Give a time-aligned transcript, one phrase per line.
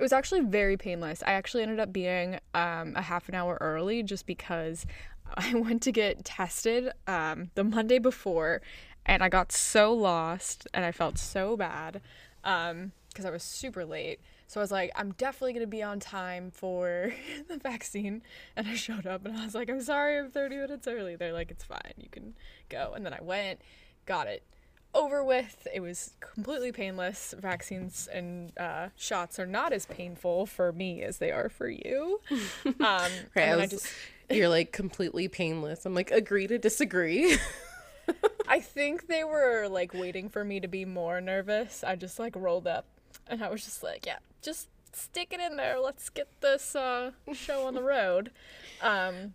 [0.00, 1.22] It was actually very painless.
[1.26, 4.86] I actually ended up being um, a half an hour early just because
[5.52, 8.60] I went to get tested um, the Monday before
[9.06, 12.02] and I got so lost and I felt so bad
[12.42, 14.20] because um, I was super late.
[14.46, 17.14] So I was like, I'm definitely going to be on time for
[17.48, 18.22] the vaccine.
[18.56, 21.16] And I showed up and I was like, I'm sorry, I'm 30 minutes early.
[21.16, 22.34] They're like, it's fine, you can
[22.68, 22.92] go.
[22.94, 23.60] And then I went,
[24.06, 24.42] got it
[24.92, 25.66] over with.
[25.72, 27.34] It was completely painless.
[27.38, 32.20] Vaccines and uh, shots are not as painful for me as they are for you.
[32.66, 33.86] Um, right, and I I just,
[34.30, 35.84] You're like completely painless.
[35.86, 37.36] I'm like, agree to disagree.
[38.48, 41.84] I think they were like waiting for me to be more nervous.
[41.84, 42.86] I just like rolled up,
[43.26, 45.78] and I was just like, yeah, just stick it in there.
[45.80, 48.30] Let's get this uh, show on the road.
[48.82, 49.34] Um,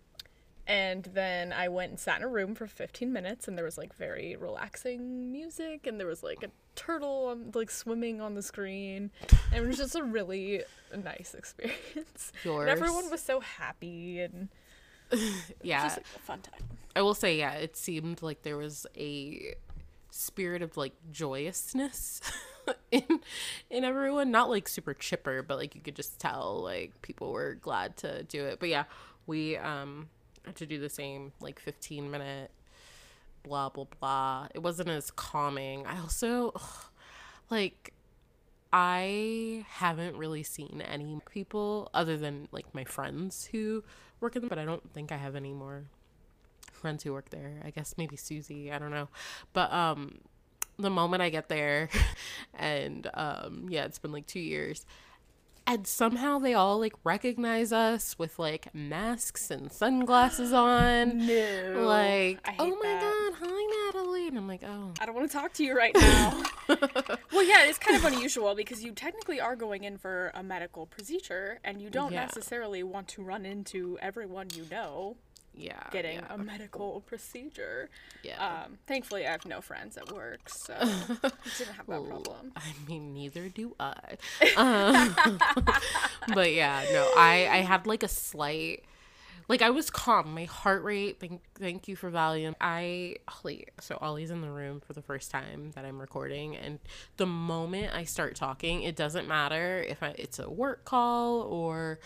[0.66, 3.78] and then I went and sat in a room for 15 minutes, and there was
[3.78, 8.42] like very relaxing music, and there was like a turtle on, like swimming on the
[8.42, 9.10] screen,
[9.52, 10.62] and it was just a really
[10.96, 12.32] nice experience.
[12.44, 12.62] Yours.
[12.62, 14.48] And everyone was so happy, and
[15.62, 15.84] yeah.
[15.84, 16.60] just like a fun time.
[16.94, 19.54] I will say, yeah, it seemed like there was a
[20.10, 22.20] spirit of like joyousness
[22.90, 23.20] in
[23.70, 24.30] in everyone.
[24.30, 28.22] Not like super chipper, but like you could just tell like people were glad to
[28.24, 28.58] do it.
[28.60, 28.84] But yeah,
[29.26, 30.08] we um
[30.44, 32.50] had to do the same like 15 minute
[33.42, 34.48] blah blah blah.
[34.54, 35.86] It wasn't as calming.
[35.86, 36.54] I also
[37.50, 37.92] like
[38.72, 43.84] I haven't really seen any people other than like my friends who
[44.20, 45.84] work in them, but I don't think I have any more
[46.72, 47.60] friends who work there.
[47.64, 49.08] I guess maybe Susie, I don't know.
[49.52, 50.18] But um
[50.78, 51.88] the moment I get there
[52.54, 54.84] and um yeah, it's been like 2 years
[55.68, 61.26] and somehow they all like recognize us with like masks and sunglasses on.
[61.26, 63.00] No, Like, oh my that.
[63.00, 63.65] god, hi
[64.28, 64.92] And I'm like, oh.
[65.00, 66.42] I don't want to talk to you right now.
[66.68, 70.86] well, yeah, it's kind of unusual because you technically are going in for a medical
[70.86, 72.24] procedure and you don't Yeah.
[72.26, 75.16] necessarily want to run into everyone you know
[75.54, 75.78] Yeah.
[75.92, 77.88] getting yeah, a medical procedure.
[78.22, 78.64] yeah.
[78.64, 82.52] Um, thankfully, I have no friends at work, so I didn't have that problem.
[82.56, 84.16] I mean, neither do I.
[84.56, 85.38] Um,
[86.34, 88.84] but yeah, no, I I had like a slight,
[89.48, 90.34] like I was calm.
[90.34, 91.20] My heart rate.
[91.20, 92.54] Thank thank you for Valium.
[92.60, 93.66] I Ollie.
[93.80, 96.78] So Ollie's in the room for the first time that I'm recording, and
[97.16, 102.00] the moment I start talking, it doesn't matter if I, it's a work call or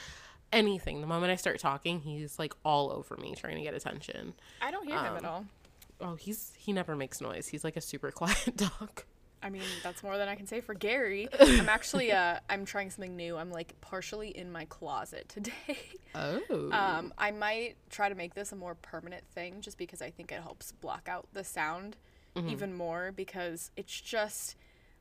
[0.53, 1.01] anything.
[1.01, 4.35] The moment I start talking, he's like all over me trying to get attention.
[4.61, 5.47] I don't hear him at um, all.
[6.01, 7.49] Oh, he's he never makes noise.
[7.49, 9.05] He's like a super quiet dog.
[9.43, 11.29] I mean, that's more than I can say for Gary.
[11.41, 13.37] I'm actually uh, I'm trying something new.
[13.37, 15.79] I'm like partially in my closet today.
[16.15, 16.71] Oh.
[16.73, 20.33] Um, I might try to make this a more permanent thing just because I think
[20.33, 21.97] it helps block out the sound
[22.49, 24.57] even more because it's just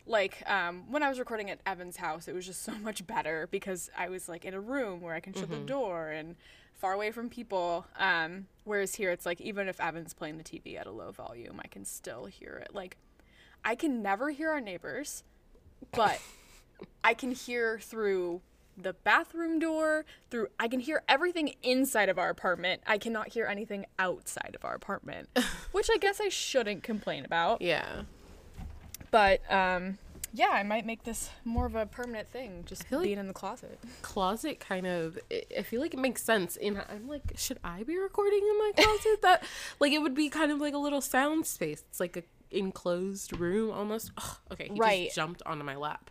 [0.05, 3.47] like um, when I was recording at Evan's house, it was just so much better
[3.51, 6.35] because I was like in a room where I can shut the door and
[6.75, 7.85] far away from people.
[7.97, 11.59] Um, whereas here, it's like even if Evan's playing the TV at a low volume,
[11.63, 12.73] I can still hear it.
[12.73, 12.97] Like
[13.63, 15.23] I can never hear our neighbors,
[15.91, 16.19] but
[17.03, 18.41] I can hear through
[18.77, 22.81] the bathroom door, through I can hear everything inside of our apartment.
[22.87, 25.27] I cannot hear anything outside of our apartment,
[25.73, 27.61] which I guess I shouldn't complain about.
[27.61, 28.03] yeah.
[29.11, 29.97] But um
[30.31, 33.25] yeah, I might make this more of a permanent thing, just feel like- being in
[33.27, 33.79] the closet.
[34.03, 37.81] closet kind of I- i feel like it makes sense in i'm like should i
[37.83, 39.43] be recording in my closet that
[39.79, 43.37] like it would be kind of like a little sound space it's like a enclosed
[43.39, 45.03] room almost Ugh, okay he Right.
[45.05, 46.09] just jumped onto my lap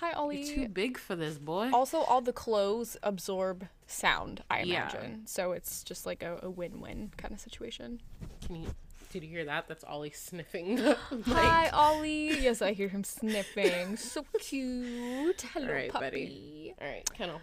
[0.00, 4.88] Hi you're too big for this boy Also, all the clothes absorb sound, I Yeah.
[4.88, 5.26] imagine.
[5.26, 8.00] So it's just like a, a win-win kind of situation.
[8.46, 8.74] can you
[9.12, 10.96] did you hear that that's ollie sniffing the.
[11.26, 12.40] Hi Ollie.
[12.42, 13.96] Yes, I hear him sniffing.
[13.96, 15.42] So cute.
[15.52, 16.06] Hello, all right puppy.
[16.10, 17.40] buddy all right kennel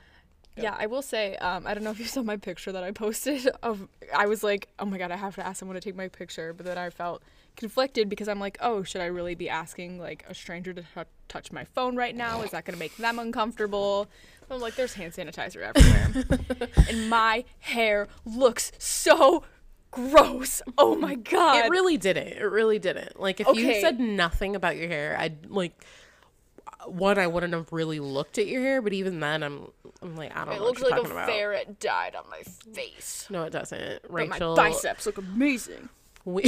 [0.56, 2.90] Yeah, I will say, um, I don't know if you saw my picture that I
[2.92, 5.96] posted of I was like, oh my god, I have to ask someone to take
[5.96, 7.22] my picture, but then I felt
[7.58, 11.04] conflicted because I'm like, oh, should I really be asking like a stranger to tou-
[11.28, 12.42] touch my phone right now?
[12.44, 14.08] Is that gonna make them uncomfortable?
[14.48, 19.44] But I'm like, there's hand sanitizer everywhere, and my hair looks so
[19.92, 20.62] gross.
[20.78, 21.66] Oh my god.
[21.66, 25.46] it really didn't it really didn't like if you said nothing about your hair i'd
[25.50, 25.86] like
[26.86, 29.68] one, I wouldn't have really looked at your hair, but even then, I'm,
[30.02, 31.28] I'm like, I don't It know It looks like a about.
[31.28, 32.42] ferret died on my
[32.74, 33.28] face.
[33.30, 34.04] No, it doesn't.
[34.04, 35.90] But Rachel, my biceps look amazing.
[36.28, 36.44] We,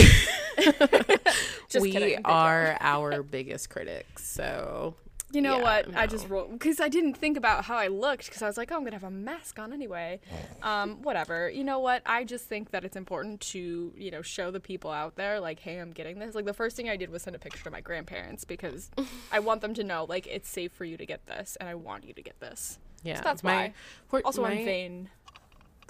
[1.79, 2.21] we kidding.
[2.25, 4.25] Are our biggest critics.
[4.27, 4.95] So
[5.31, 5.95] You know Yeah, what?
[5.95, 8.71] I just rolled because I didn't think about how I looked because I was like,
[8.71, 10.19] oh, I'm gonna have a mask on anyway.
[10.63, 11.49] Um, whatever.
[11.49, 12.01] You know what?
[12.05, 15.59] I just think that it's important to you know show the people out there like,
[15.59, 16.35] hey, I'm getting this.
[16.35, 18.91] Like the first thing I did was send a picture to my grandparents because
[19.31, 21.75] I want them to know like it's safe for you to get this and I
[21.75, 22.79] want you to get this.
[23.03, 23.73] yeah, So that's my, why.
[24.09, 25.09] for- Also, my, I'm vain.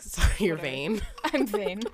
[0.06, 0.62] Sorry, you're Whatever.
[0.76, 1.02] vain.
[1.34, 1.82] I'm vain.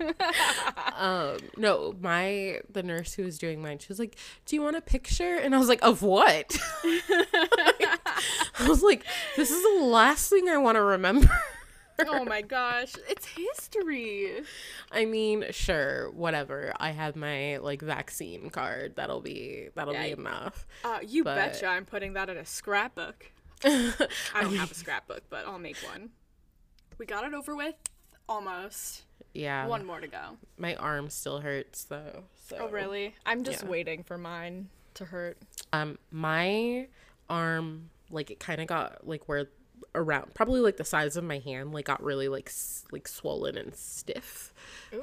[0.97, 4.15] Um, no, my the nurse who was doing mine, she was like,
[4.45, 9.03] "Do you want a picture?" And I was like, "Of what?" I was like,
[9.35, 11.29] "This is the last thing I want to remember."
[12.07, 14.41] oh my gosh, it's history.
[14.91, 16.73] I mean, sure, whatever.
[16.79, 18.95] I have my like vaccine card.
[18.95, 20.65] That'll be that'll Yeah, be enough.
[20.83, 23.31] Uh, you But- betcha I'm putting that in a scrapbook.
[23.63, 23.93] I
[24.41, 26.11] don't have a scrapbook, but I'll make one.
[26.97, 27.75] We got it over with.
[28.27, 29.03] Almost.
[29.33, 30.37] Yeah, One more to go.
[30.57, 32.23] my arm still hurts though.
[32.47, 33.15] So Oh, really?
[33.25, 33.69] I'm just Yeah.
[33.69, 35.37] waiting for mine to hurt.
[35.73, 36.87] Um, my
[37.29, 39.47] arm, like it kind of got like where
[39.93, 43.57] around, probably like the size of my hand, like got really like s- like swollen
[43.57, 44.53] and stiff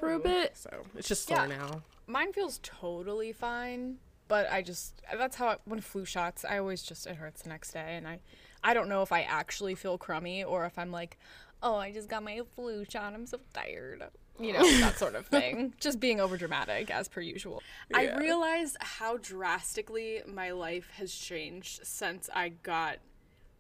[0.01, 0.57] for a bit.
[0.57, 1.47] So it's just sore Yeah.
[1.47, 1.83] now.
[2.07, 3.99] Mine feels totally fine,
[4.29, 7.51] but I just that's how I, when flu shots, I always just it hurts the
[7.51, 8.21] next day, and I
[8.65, 11.19] I don't know if I actually feel crummy or if I'm like,
[11.63, 14.03] oh, I just got my flu shot, I'm so tired.
[14.41, 15.75] You know, that sort of thing.
[15.81, 17.63] Just being over dramatic as per usual.
[17.95, 22.99] I realized how drastically my life has changed since I got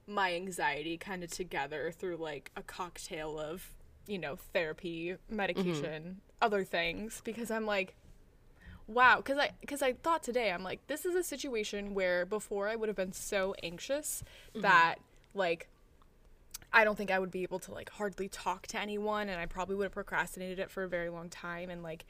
[0.06, 3.70] my anxiety kind of together through like a cocktail of,
[4.06, 6.12] you know, therapy, medication, mm-hmm.
[6.40, 7.94] other things because I'm like
[8.88, 12.68] wow because i because i thought today i'm like this is a situation where before
[12.68, 14.62] i would have been so anxious mm-hmm.
[14.62, 14.96] that
[15.34, 15.68] like
[16.72, 19.46] i don't think i would be able to like hardly talk to anyone and i
[19.46, 22.04] probably would have procrastinated it for a very long time and like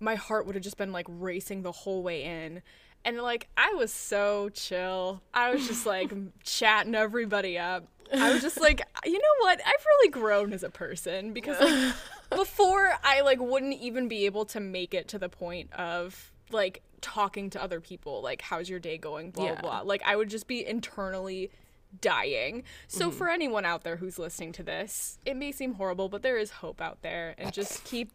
[0.00, 2.62] my heart would have just been like racing the whole way in.
[3.04, 5.22] And like i was so chill.
[5.32, 6.12] I was just like
[6.44, 7.86] chatting everybody up.
[8.12, 9.60] I was just like you know what?
[9.64, 11.94] I've really grown as a person because like
[12.38, 16.82] before I like wouldn't even be able to make it to the point of like
[17.00, 19.30] talking to other people like how's your day going?
[19.30, 19.60] blah Yeah.
[19.60, 19.80] blah blah.
[19.82, 21.50] Like I would just be internally
[22.00, 22.64] dying.
[22.88, 23.16] So mm-hmm.
[23.18, 26.50] for anyone out there who's listening to this, it may seem horrible, but there is
[26.50, 28.12] hope out there and just keep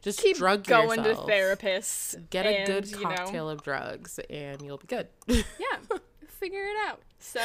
[0.00, 1.26] Just keep drug going yourself.
[1.26, 2.30] to therapists.
[2.30, 5.08] Get a and, good you know, cocktail of drugs, and you'll be good.
[5.28, 7.00] yeah, figure it out.
[7.18, 7.40] So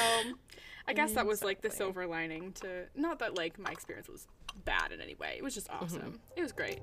[0.88, 4.28] I guess that was like the silver lining to not that like my experience was
[4.66, 5.36] bad in any way.
[5.38, 6.00] It was just awesome.
[6.00, 6.38] Mm-hmm.
[6.38, 6.80] It was great.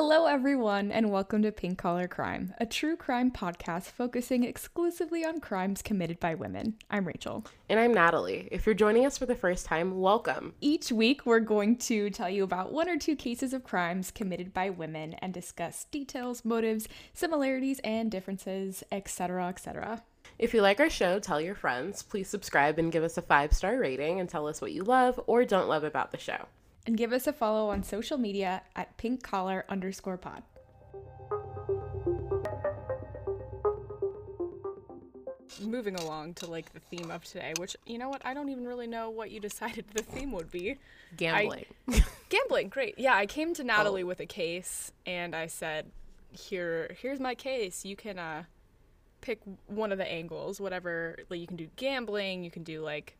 [0.00, 5.40] Hello, everyone, and welcome to Pink Collar Crime, a true crime podcast focusing exclusively on
[5.40, 6.76] crimes committed by women.
[6.88, 7.44] I'm Rachel.
[7.68, 8.46] and I'm Natalie.
[8.52, 10.54] If you're joining us for the first time, welcome.
[10.60, 14.54] Each week, we're going to tell you about one or two cases of crimes committed
[14.54, 20.04] by women and discuss details, motives, similarities, and differences, etc., etc.
[20.38, 22.04] If you like our show, tell your friends.
[22.04, 25.18] Please subscribe and give us a five star rating and tell us what you love
[25.26, 26.46] or don't love about the show.
[26.88, 30.42] And give us a follow on social media at pink collar underscore pod.
[35.60, 38.66] moving along to like the theme of today, which you know what, I don't even
[38.66, 40.78] really know what you decided the theme would be.
[41.18, 41.66] Gambling.
[42.30, 42.98] Gambling, great.
[42.98, 45.90] Yeah, I came to Natalie with a case and I said,
[46.32, 47.84] "Here, here's my case.
[47.84, 48.44] You can uh
[49.20, 51.16] pick one of the angles, whatever.
[51.28, 53.18] Like you can do gambling, you can do like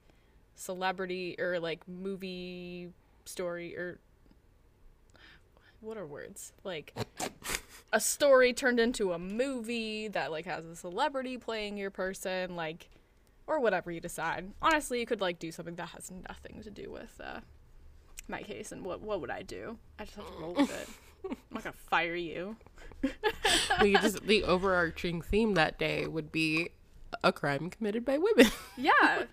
[0.55, 2.93] celebrity or like movie
[3.29, 3.99] story or
[5.81, 6.53] what are words?
[6.65, 6.95] Like
[7.93, 12.89] a story turned into a movie that like has a celebrity playing your person, like
[13.47, 14.53] or whatever you decide.
[14.61, 17.41] Honestly, you could like do something that has nothing to do with uh
[18.27, 19.79] my case and what what would I do?
[19.99, 20.89] I just have to roll with it.
[21.25, 22.57] I'm not gonna fire you.
[23.83, 26.71] we just the overarching theme that day would be
[27.23, 28.51] a crime committed by women.
[28.77, 29.25] Yeah.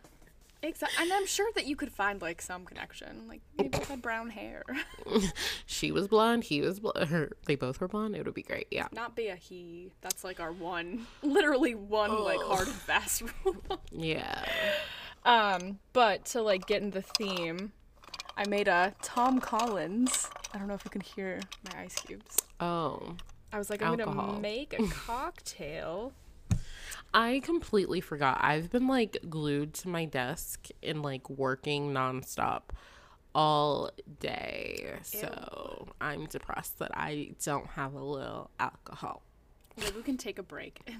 [0.64, 1.04] Exactly.
[1.04, 3.28] And I'm sure that you could find like some connection.
[3.28, 4.64] Like maybe both had brown hair.
[5.66, 7.10] she was blonde, he was blonde.
[7.10, 8.16] Her, they both were blonde.
[8.16, 8.68] It would be great.
[8.72, 8.88] Yeah.
[8.92, 9.92] Not be a he.
[10.02, 13.56] That's like our one literally one like hard and fast rule.
[13.92, 14.44] Yeah.
[15.24, 17.72] Um, but to like get in the theme,
[18.38, 20.30] I made a Tom Collins.
[20.54, 21.40] I don't know if you can hear
[21.74, 22.38] my ice cubes.
[22.60, 23.16] Oh.
[23.54, 24.28] I was like, I'm Alcohol.
[24.28, 26.12] gonna make a cocktail.
[27.16, 28.40] I completely forgot.
[28.42, 32.64] I've been like glued to my desk and like working nonstop
[33.34, 34.96] all day.
[35.04, 39.24] So I'm depressed that I don't have a little alcohol.
[39.78, 40.82] Maybe we can take a break.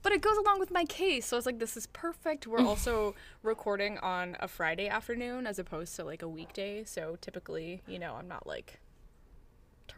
[0.00, 2.46] But it goes along with my case, so I was like, this is perfect.
[2.46, 7.82] We're also recording on a Friday afternoon as opposed to like a weekday, so typically,
[7.88, 8.78] you know, I'm not like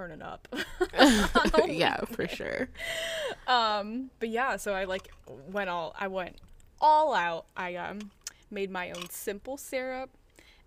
[0.01, 0.49] turning up.
[1.69, 2.69] yeah, for sure.
[3.47, 6.37] Um, but yeah, so I like went all I went
[6.81, 7.47] all out.
[7.57, 8.11] I um
[8.51, 10.11] made my own simple syrup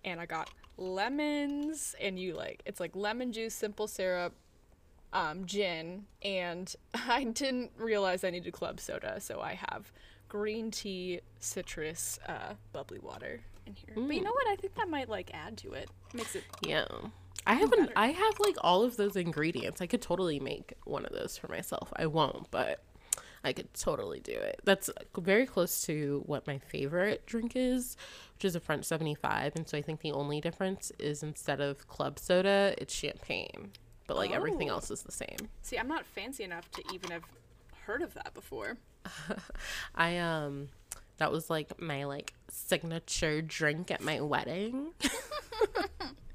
[0.04, 4.34] and I got lemons and you like it's like lemon juice, simple syrup,
[5.12, 9.90] um, gin, and I didn't realize I needed club soda, so I have
[10.28, 13.94] green tea, citrus, uh, bubbly water in here.
[13.96, 14.46] But you know what?
[14.48, 15.90] I think that might like add to it.
[16.12, 16.86] Makes it Yeah.
[17.46, 19.80] I haven't I have like all of those ingredients.
[19.80, 21.92] I could totally make one of those for myself.
[21.96, 22.82] I won't, but
[23.44, 24.60] I could totally do it.
[24.64, 27.96] That's very close to what my favorite drink is,
[28.36, 29.56] which is a French 75.
[29.56, 33.72] And so I think the only difference is instead of club soda, it's champagne.
[34.06, 34.74] But like everything Oh.
[34.74, 35.36] else is the same.
[35.62, 37.24] See, I'm not fancy enough to even have
[37.84, 38.78] heard of that before.
[39.94, 40.68] I um
[41.18, 44.92] that was like my like signature drink at my wedding.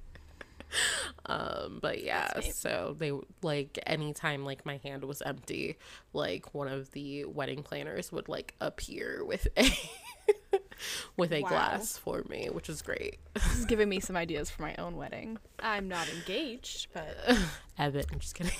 [1.25, 3.11] um but yeah, so they
[3.41, 5.77] like anytime like my hand was empty,
[6.13, 9.69] like one of the wedding planners would like appear with a
[11.17, 11.49] with a Wow.
[11.49, 13.19] glass for me, which is great.
[13.33, 15.37] This is giving me some ideas for my own wedding.
[15.59, 17.15] I'm not engaged, but
[17.77, 18.53] Evan, I'm just kidding.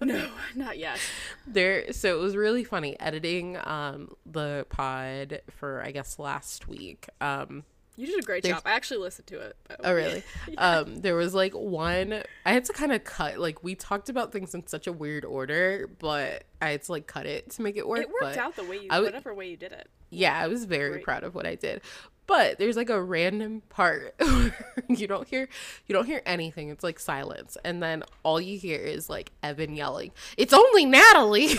[0.00, 0.98] no, not yet.
[1.46, 7.08] there so it was really funny editing um the pod for I guess last week.
[7.20, 7.64] Um
[7.98, 8.62] You did a great There's- job.
[8.64, 9.56] I actually listened to it.
[9.66, 10.22] But Oh really?
[10.56, 14.32] Um there was like one I had to kind of cut like we talked about
[14.32, 17.76] things in such a weird order, but I had to like cut it to make
[17.76, 18.00] it work.
[18.02, 19.88] it worked out the way you, w- whatever way you did it.
[20.10, 21.02] Yeah, I was very Great.
[21.04, 21.82] proud of what I did.
[22.28, 24.52] But there's like a random part where
[24.88, 25.48] you don't hear
[25.86, 26.68] you don't hear anything.
[26.68, 27.56] It's like silence.
[27.64, 31.54] And then all you hear is like Evan yelling, "It's only Natalie."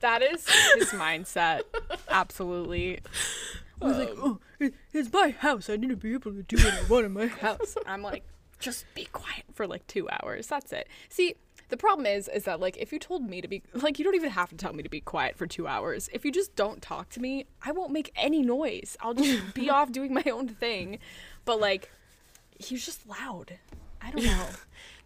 [0.00, 1.62] That is his mindset.
[2.10, 3.00] Absolutely.
[3.82, 5.68] I was like, um, oh, it- it's my house.
[5.68, 7.76] I need to be able to do what I want in my house.
[7.86, 8.24] I'm like,
[8.60, 10.46] just be quiet for like two hours.
[10.46, 10.88] That's it.
[11.08, 11.34] See,
[11.70, 14.14] the problem is, is that like if you told me to be like, you don't
[14.14, 16.08] even have to tell me to be quiet for two hours.
[16.12, 18.96] If you just don't talk to me, I won't make any noise.
[19.00, 20.98] I'll just be off doing my own thing.
[21.44, 21.90] But like,
[22.58, 23.58] he was just loud.
[24.00, 24.46] I don't know.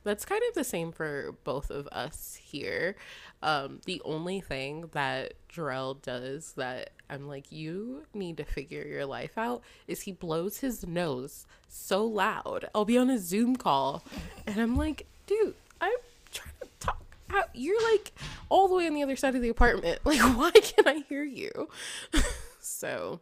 [0.05, 2.97] That's kind of the same for both of us here.
[3.43, 9.07] Um, the only thing that Jarrell does that I'm like, you need to figure your
[9.07, 12.69] life out is he blows his nose so loud.
[12.75, 14.03] I'll be on a Zoom call
[14.47, 15.93] and I'm like, dude, I'm
[16.33, 17.03] trying to talk.
[17.31, 17.51] Out.
[17.55, 18.13] You're like
[18.49, 20.01] all the way on the other side of the apartment.
[20.05, 21.69] Like, why can't I hear you?
[22.61, 23.21] so,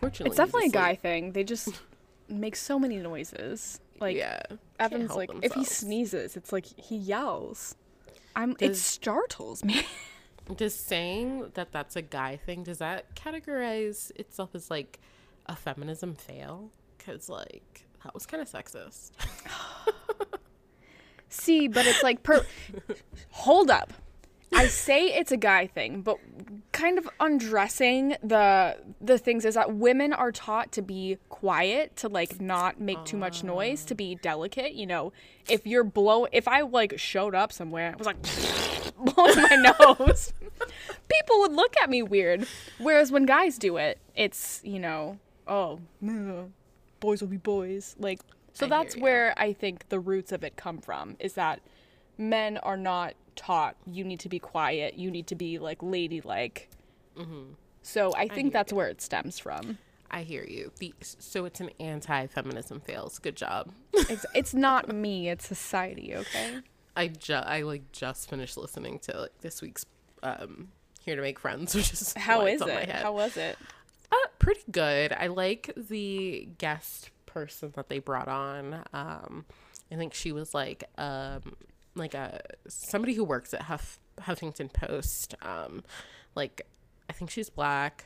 [0.00, 1.32] fortunately, It's definitely a guy thing.
[1.32, 1.68] They just
[2.28, 3.80] make so many noises.
[4.00, 4.42] Like yeah,
[4.80, 7.76] Evan's like if he sneezes, it's like he yells.
[8.36, 9.82] I'm it startles me.
[10.56, 15.00] Does saying that that's a guy thing, does that categorize itself as like
[15.46, 16.70] a feminism fail?
[16.98, 19.12] Because, like, that was kind of sexist.
[21.30, 22.44] See, but it's like per
[23.30, 23.94] Hold up.
[24.52, 26.18] I say it's a guy thing, but
[26.72, 32.08] kind of undressing the the things is that women are taught to be quiet, to
[32.08, 35.12] like not make too much noise, to be delicate, you know.
[35.48, 38.22] If you're blow if I like showed up somewhere, I was like
[39.14, 40.32] blowing my nose.
[41.08, 42.46] People would look at me weird.
[42.78, 45.80] Whereas when guys do it, it's, you know, oh,
[47.00, 47.96] boys will be boys.
[47.98, 48.20] Like
[48.52, 51.60] so I that's where I think the roots of it come from is that
[52.18, 56.70] men are not taught you need to be quiet, you need to be like ladylike.
[57.82, 59.78] So I think hear that's where it stems from.
[60.10, 60.72] I hear you.
[60.78, 63.18] The, so it's an anti feminism fails.
[63.18, 63.72] Good job.
[63.92, 66.58] It's, it's not me, it's society, okay?
[66.96, 69.84] I, ju- I like just finished listening to like this week's
[70.22, 70.68] um,
[71.00, 72.88] Here to Make Friends, which is How is it?
[72.90, 73.58] How was it?
[74.12, 75.12] Uh, pretty good.
[75.12, 78.84] I like the guest person that they brought on.
[78.92, 79.44] Um,
[79.90, 81.56] I think she was like um
[81.94, 85.34] like a somebody who works at Huff Huffington Post.
[85.42, 85.82] Um,
[86.34, 86.66] like
[87.08, 88.04] I think she's black,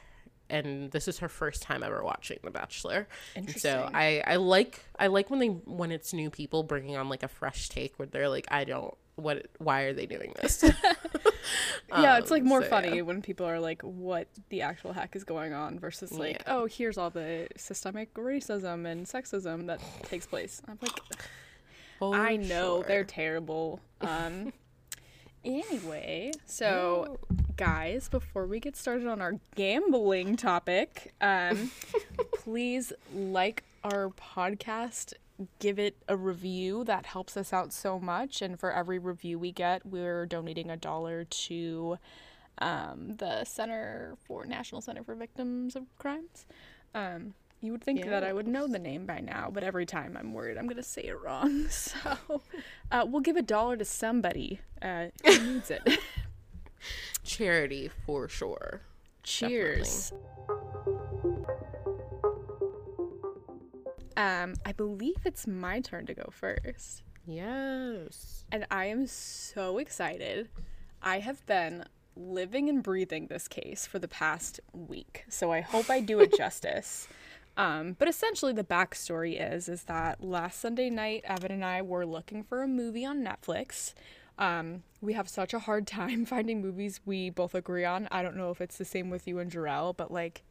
[0.50, 3.08] and this is her first time ever watching The Bachelor.
[3.36, 7.08] And So I I like I like when they when it's new people bringing on
[7.08, 10.62] like a fresh take where they're like I don't what why are they doing this?
[11.88, 13.02] yeah, it's like Um, more so, funny yeah.
[13.02, 16.54] when people are like, what the actual heck is going on versus like, Yeah.
[16.54, 20.62] oh, here's all the systemic racism and sexism that takes place.
[20.68, 21.00] I'm like,
[21.98, 23.80] For I know they're terrible.
[24.00, 24.52] Um,
[25.44, 27.18] anyway, so
[27.56, 31.72] guys, before we get started on our gambling topic, um,
[32.34, 35.14] please like our podcast
[35.58, 36.84] give it a review.
[36.84, 38.42] That helps us out so much.
[38.42, 41.98] And for every review we get, we're donating a dollar to
[42.58, 46.46] um, the Center for National Center for Victims of Crimes.
[46.94, 50.16] Um, you would think that I would know the name by now, but every time
[50.18, 51.66] I'm worried I'm going to say it wrong.
[51.78, 52.42] So
[52.90, 55.82] uh, we'll give a dollar to somebody uh, who needs it.
[57.24, 58.82] Charity for sure.
[59.22, 60.12] Cheers.
[64.16, 67.02] Um, I believe it's my turn to go first.
[67.24, 68.44] Yes.
[68.50, 70.48] And I am so excited.
[71.02, 71.84] I have been
[72.16, 76.34] living and breathing this case for the past week, so I hope I do it
[76.36, 77.06] justice.
[77.58, 82.06] Um, but essentially, the backstory is is that last Sunday night, Evan and I were
[82.06, 83.94] looking for a movie on Netflix.
[84.38, 88.08] Um, we have such a hard time finding movies we both agree on.
[88.12, 90.44] I don't know if it's the same with you and Jarrell, but like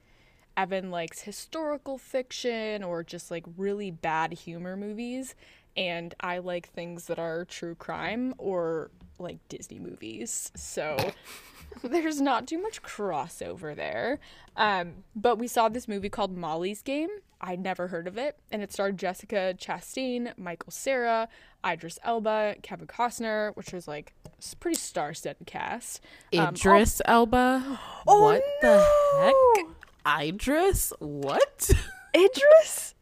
[0.58, 5.34] Evan likes historical fiction or just like really bad humor movies,
[5.78, 10.52] and I like things that are true crime or like Disney movies.
[10.56, 10.98] So
[11.84, 14.20] there's not too much crossover there.
[14.56, 17.10] Um, but we saw this movie called Molly's Game.
[17.40, 21.30] I'd never heard of it, and it starred Jessica Chastain, Michael Cera,
[21.64, 24.14] Idris Elba, Kevin Costner, which was like
[24.60, 26.02] pretty star-studded cast.
[26.36, 27.80] Um, Idris Elba.
[28.10, 28.86] Oh, what the
[29.20, 30.24] heck?
[30.24, 30.94] Idris?
[31.00, 31.70] What?
[32.16, 32.96] Idris.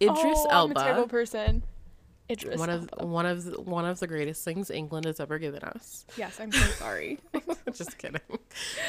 [0.00, 1.10] Idris oh, I'm a terrible Elba.
[1.10, 1.62] person.
[2.30, 2.58] Idris.
[2.58, 3.06] One of Elba.
[3.06, 6.06] one of the, one of the greatest things England has ever given us.
[6.16, 7.18] Yes, I'm so sorry.
[7.72, 8.20] Just kidding.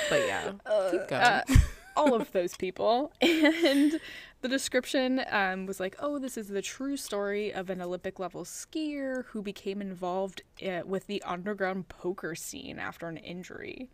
[0.10, 0.52] But yeah,
[0.92, 1.22] keep going.
[1.22, 1.44] uh,
[1.98, 3.12] all of those people.
[3.22, 4.00] And
[4.42, 8.44] the description um, was like, oh, this is the true story of an Olympic level
[8.44, 13.90] skier who became involved uh, with the underground poker scene after an injury.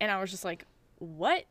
[0.00, 0.66] And I was just like,
[0.98, 1.44] what?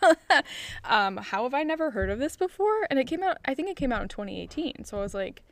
[0.84, 2.86] um, how have I never heard of this before?
[2.90, 4.84] And it came out, I think it came out in 2018.
[4.84, 5.42] So I was like,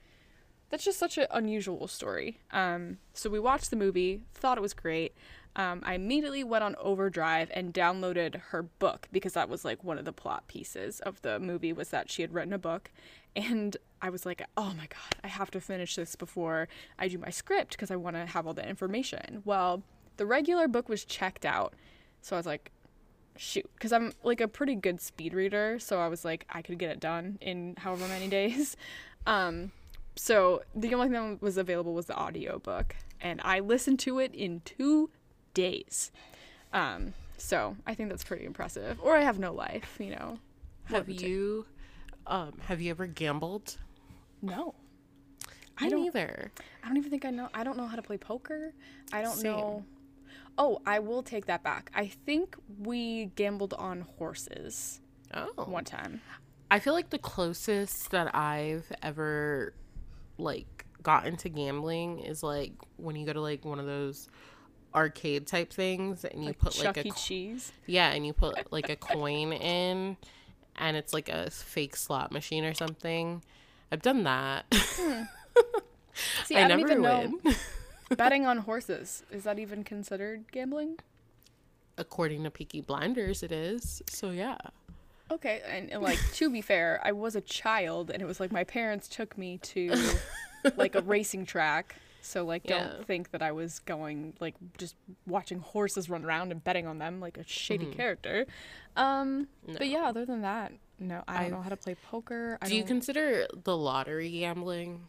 [0.72, 2.38] that's just such an unusual story.
[2.50, 5.14] Um, so we watched the movie, thought it was great.
[5.54, 9.98] Um, I immediately went on Overdrive and downloaded her book because that was like one
[9.98, 12.90] of the plot pieces of the movie was that she had written a book,
[13.36, 16.68] and I was like, oh my god, I have to finish this before
[16.98, 19.42] I do my script because I want to have all the information.
[19.44, 19.82] Well,
[20.16, 21.74] the regular book was checked out,
[22.22, 22.70] so I was like,
[23.36, 26.78] shoot, because I'm like a pretty good speed reader, so I was like, I could
[26.78, 28.74] get it done in however many days.
[29.26, 29.70] Um,
[30.16, 34.34] so the only thing that was available was the audiobook, and I listened to it
[34.34, 35.10] in two
[35.54, 36.10] days.
[36.72, 38.98] Um, so I think that's pretty impressive.
[39.02, 40.38] Or I have no life, you know.
[40.84, 41.66] have you
[42.26, 43.76] um have you ever gambled?
[44.40, 44.74] No.
[45.78, 46.50] I I don't- either
[46.84, 47.48] I don't even think I know.
[47.54, 48.72] I don't know how to play poker.
[49.12, 49.52] I don't Same.
[49.52, 49.84] know.
[50.58, 51.90] Oh, I will take that back.
[51.94, 55.00] I think we gambled on horses
[55.32, 55.64] Oh.
[55.64, 56.20] one time.
[56.70, 59.72] I feel like the closest that I've ever
[60.38, 64.28] like got into gambling is like when you go to like one of those
[64.94, 67.72] arcade type things and you Like put Chuck like a co- Cheese.
[67.86, 70.16] yeah and you put like a coin in
[70.76, 73.42] and it's like a fake slot machine or something.
[73.90, 74.64] I've done that.
[74.72, 75.22] Hmm.
[76.44, 77.38] See, I, I, don't never even know.
[77.44, 77.54] win.
[78.16, 80.98] Betting on horses is that even considered gambling?
[81.98, 84.02] According to Peaky Blinders, it is.
[84.08, 84.56] So yeah.
[85.32, 88.52] Okay, and, and, like to be fair, I was a child, and it was like
[88.52, 89.94] my parents took me to
[90.76, 91.96] like a racing track.
[92.24, 93.02] So like, don't Yeah.
[93.04, 94.94] think that I was going like just
[95.26, 97.96] watching horses run around and betting on them like a shady Mm-hmm.
[97.96, 98.46] character.
[98.96, 102.58] Um, but yeah, other than that, no, I don't know I've- how to play poker.
[102.62, 105.00] I Do you consider the lottery gambling?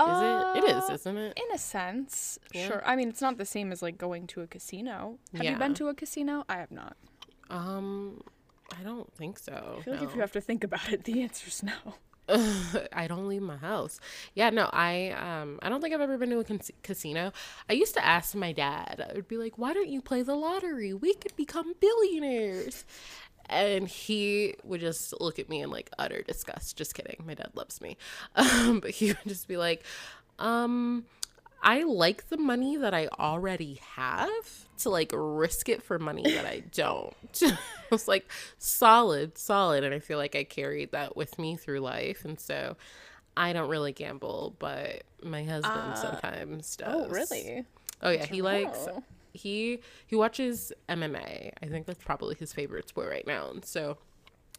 [0.00, 0.64] Is Uh, it?
[0.64, 1.38] It is, isn't it?
[1.38, 2.66] In a sense, Yeah.
[2.66, 2.82] sure.
[2.84, 5.18] I mean, it's not the same as like going to a casino.
[5.34, 6.44] Have you been to a casino?
[6.48, 6.96] I have not.
[7.48, 8.20] Um,
[8.78, 9.76] I don't think so.
[9.78, 11.72] I feel like if you have to think about it, the answer's no.
[12.92, 14.00] I don't leave my house.
[14.34, 17.32] Yeah, no, I um I don't think I've ever been to a cas- casino.
[17.68, 19.06] I used to ask my dad.
[19.10, 20.94] I would be like, "Why don't you play the lottery?
[20.94, 22.84] We could become billionaires."
[23.50, 26.78] And he would just look at me in like utter disgust.
[26.78, 27.22] Just kidding.
[27.26, 27.98] My dad loves me.
[28.36, 29.84] Um, but he would just be like,
[30.38, 31.04] um
[31.64, 34.28] I like the money that I already have
[34.80, 37.14] to like risk it for money that I don't.
[37.42, 37.56] I
[37.90, 39.82] was like solid, solid.
[39.82, 42.24] And I feel like I carried that with me through life.
[42.26, 42.76] And so
[43.34, 47.06] I don't really gamble, but my husband uh, sometimes does.
[47.06, 47.64] Oh, really?
[48.02, 48.26] Oh yeah.
[48.26, 48.86] He likes
[49.32, 51.52] he he watches MMA.
[51.62, 53.50] I think that's probably his favorite sport right now.
[53.50, 53.96] And so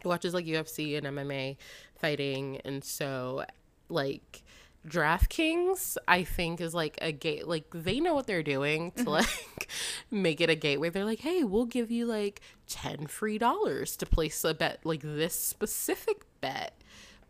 [0.02, 1.58] he watches like UFC and MMA
[2.00, 3.46] fighting and so
[3.90, 4.44] like
[4.88, 7.48] DraftKings, I think, is like a gate.
[7.48, 9.10] Like they know what they're doing to mm-hmm.
[9.10, 9.70] like
[10.12, 10.90] make it a gateway.
[10.90, 15.02] They're like, hey, we'll give you like ten free dollars to place a bet, like
[15.02, 16.74] this specific bet.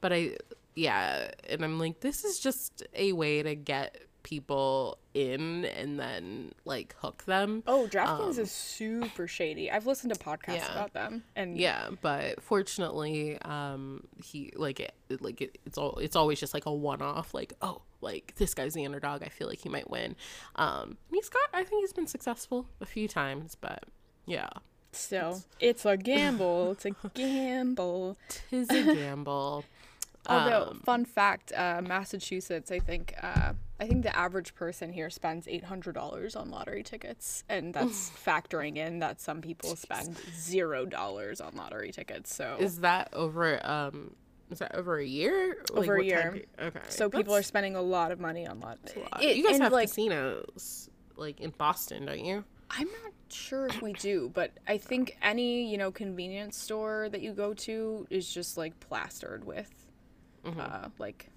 [0.02, 0.38] But I,
[0.76, 6.52] yeah, and I'm like, this is just a way to get people in and then
[6.66, 7.64] like hook them.
[7.68, 9.72] Oh, DraftKings is super shady.
[9.72, 10.72] I've listened to podcasts Um, yeah.
[10.74, 16.16] about them, and Yeah, but fortunately, um, he like it, like it, it's all it's
[16.16, 17.34] always just like a one off.
[17.34, 19.24] Like, oh, like this guy's the underdog.
[19.24, 20.16] I feel like he might win.
[20.56, 21.44] Um, he's got.
[21.54, 23.84] I think he's been successful a few times, but
[24.26, 24.50] yeah,
[24.92, 26.72] still, it's a gamble.
[26.72, 28.18] It's a gamble.
[28.50, 29.64] tis a gamble.
[30.28, 35.10] Although, Um, fun fact, uh, Massachusetts, I think, uh, I think the average person here
[35.10, 40.18] spends eight hundred dollars on lottery tickets, and that's factoring in that some people spend
[40.36, 42.34] zero dollars on lottery tickets.
[42.34, 43.60] So, is that over?
[43.66, 44.16] Um,
[44.52, 45.64] is that over a year?
[45.72, 46.42] Like, Over a year.
[46.60, 48.78] Okay, so people are spending a lot of money on lot.
[49.22, 52.44] It- you guys have like, casinos like in Boston, don't you?
[52.70, 57.22] I'm not sure if we do, but I think any you know convenience store that
[57.22, 59.85] you go to is just like plastered with,
[60.46, 61.30] uh, like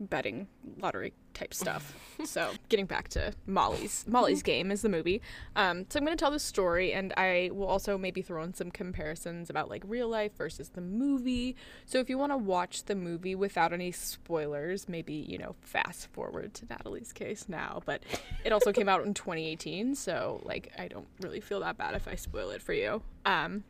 [0.00, 0.46] betting
[0.80, 1.96] lottery type stuff.
[2.24, 5.20] so getting back to Molly's Molly's Game is the movie.
[5.56, 8.70] Um, so I'm gonna tell the story, and I will also maybe throw in some
[8.70, 11.56] comparisons about like real life versus the movie.
[11.84, 16.06] So if you want to watch the movie without any spoilers, maybe you know fast
[16.12, 17.82] forward to Natalie's case now.
[17.84, 18.04] But
[18.44, 22.06] it also came out in 2018, so like I don't really feel that bad if
[22.06, 23.02] I spoil it for you.
[23.26, 23.64] Um,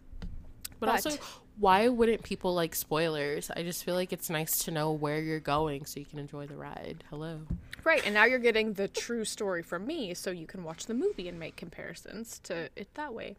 [0.79, 1.21] But, also, But-
[1.59, 3.51] why wouldn't people like spoilers?
[3.55, 6.47] I just feel like it's nice to know where you're going so you can enjoy
[6.47, 7.05] the ride.
[7.11, 7.41] Hello.
[7.85, 10.95] Right, and now you're getting the true story from me, so you can watch the
[10.95, 13.37] movie and make comparisons to it that way.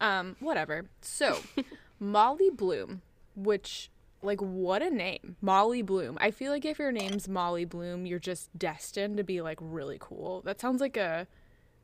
[0.00, 0.86] Um, whatever.
[1.02, 1.40] So,
[2.00, 3.02] Molly Bloom,
[3.36, 3.90] which,
[4.22, 5.36] like, what a name.
[5.42, 6.16] Molly Bloom.
[6.20, 9.98] I feel like if your name's Molly Bloom, you're just destined to be, like, really
[10.00, 10.40] cool.
[10.44, 11.26] That sounds like a.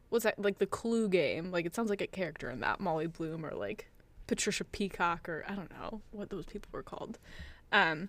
[0.08, 0.38] What's that?
[0.38, 1.50] Like the Clue game.
[1.50, 3.90] Like, it sounds like a character in that, Molly Bloom, or like
[4.26, 7.18] Patricia Peacock, or I don't know what those people were called.
[7.72, 8.08] Um,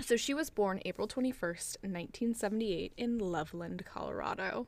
[0.00, 4.66] so she was born April 21st, 1978, in Loveland, Colorado.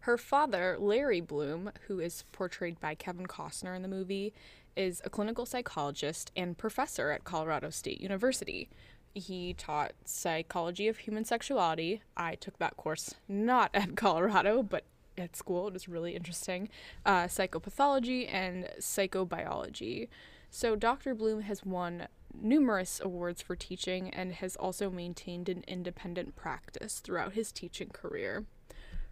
[0.00, 4.32] Her father, Larry Bloom, who is portrayed by Kevin Costner in the movie,
[4.74, 8.68] is a clinical psychologist and professor at Colorado State University.
[9.14, 12.02] He taught psychology of human sexuality.
[12.16, 14.84] I took that course not at Colorado, but
[15.16, 15.68] at school.
[15.68, 16.68] It was really interesting.
[17.04, 20.08] Uh, psychopathology and psychobiology.
[20.50, 21.14] So Dr.
[21.14, 22.08] Bloom has won
[22.40, 28.44] numerous awards for teaching and has also maintained an independent practice throughout his teaching career.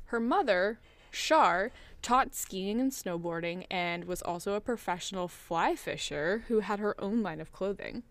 [0.07, 1.71] Her mother, Shar,
[2.03, 7.23] taught skiing and snowboarding and was also a professional fly fisher who had her own
[7.23, 8.03] line of clothing.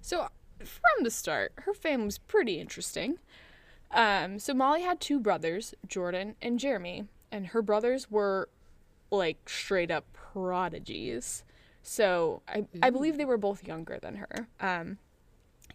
[0.00, 3.18] So, from the start, her family was pretty interesting.
[3.90, 8.48] Um, so Molly had two brothers, Jordan and Jeremy, and her brothers were
[9.10, 11.44] like straight up prodigies.
[11.82, 14.48] So I, I believe they were both younger than her.
[14.60, 14.98] Um,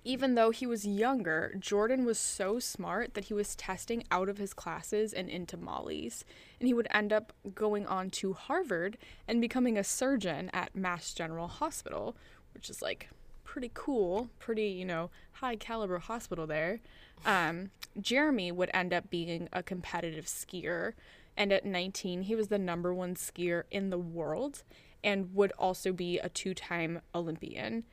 [0.04, 4.38] even though he was younger, Jordan was so smart that he was testing out of
[4.38, 6.24] his classes and into Molly's.
[6.60, 11.12] And he would end up going on to Harvard and becoming a surgeon at Mass
[11.12, 12.15] General Hospital,
[12.54, 13.10] which is like
[13.44, 16.82] pretty cool, pretty, you know, high caliber hospital there.
[17.26, 20.94] Um, Jeremy would end up being a competitive skier.
[21.38, 24.63] And at 19, he was the number one skier in the world
[25.04, 27.84] and would also be a two time Olympian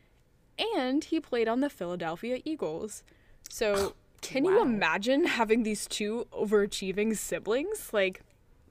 [0.76, 3.02] and he played on the Philadelphia Eagles.
[3.48, 7.90] So, can you imagine having these two overachieving siblings?
[7.92, 8.22] Like,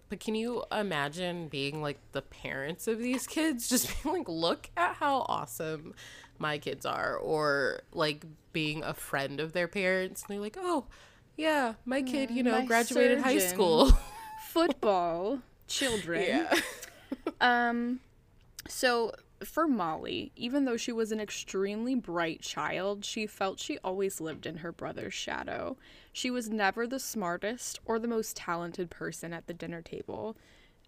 [0.10, 3.70] But can you imagine being like the parents of these kids?
[3.70, 5.94] Just being like, look at how awesome
[6.38, 7.16] my kids are.
[7.16, 10.24] Or like being a friend of their parents.
[10.24, 10.86] And they're like, oh,
[11.38, 13.92] yeah, my kid, mm, you know, my graduated high school.
[14.52, 16.28] football children.
[16.28, 16.54] yeah.
[17.40, 18.00] Um,
[18.68, 19.12] so
[19.44, 24.46] for Molly, even though she was an extremely bright child, she felt she always lived
[24.46, 25.78] in her brother's shadow.
[26.14, 30.38] She was never the smartest or the most talented person at the dinner table.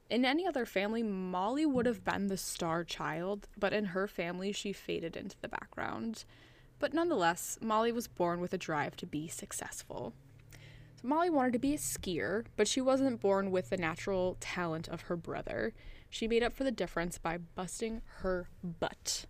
[0.09, 4.51] In any other family, Molly would have been the star child, but in her family,
[4.51, 6.25] she faded into the background.
[6.79, 10.13] But nonetheless, Molly was born with a drive to be successful.
[11.05, 15.01] Molly wanted to be a skier, but she wasn't born with the natural talent of
[15.01, 15.73] her brother.
[16.09, 19.25] She made up for the difference by busting her butt.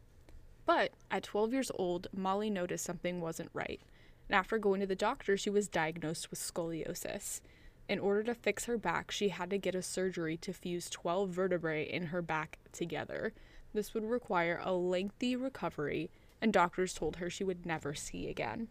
[0.68, 3.82] But at 12 years old, Molly noticed something wasn't right.
[4.30, 7.42] And after going to the doctor, she was diagnosed with scoliosis.
[7.90, 11.30] In order to fix her back, she had to get a surgery to fuse 12
[11.30, 13.34] vertebrae in her back together.
[13.74, 18.68] This would require a lengthy recovery, and doctors told her she would never see again.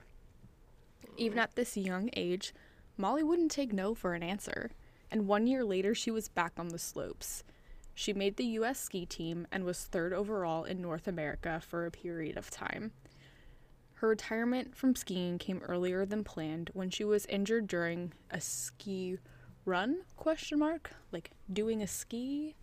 [1.16, 2.54] Even at this young age,
[2.96, 4.70] Molly wouldn't take no for an answer,
[5.10, 7.44] and one year later she was back on the slopes.
[7.94, 11.90] She made the US ski team and was third overall in North America for a
[11.90, 12.92] period of time.
[13.94, 19.18] Her retirement from skiing came earlier than planned when she was injured during a ski
[19.64, 22.56] run question mark like doing a ski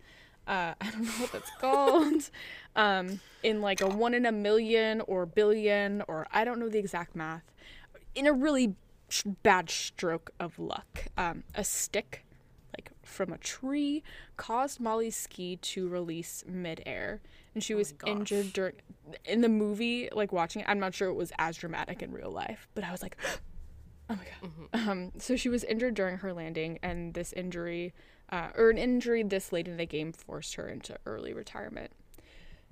[0.46, 2.30] uh, I don't know what that's called.
[2.76, 6.78] um, in like a one in a million or billion, or I don't know the
[6.78, 7.44] exact math.
[8.14, 8.74] In a really
[9.42, 12.24] bad stroke of luck, um, a stick,
[12.76, 14.02] like from a tree,
[14.36, 17.20] caused Molly's ski to release midair,
[17.54, 18.10] and she was gosh.
[18.10, 18.74] injured during.
[19.24, 22.30] In the movie, like watching it, I'm not sure it was as dramatic in real
[22.30, 23.16] life, but I was like,
[24.10, 24.88] oh my god.
[24.88, 27.92] Um, so she was injured during her landing, and this injury
[28.30, 31.92] uh, or an injury this late in the game forced her into early retirement.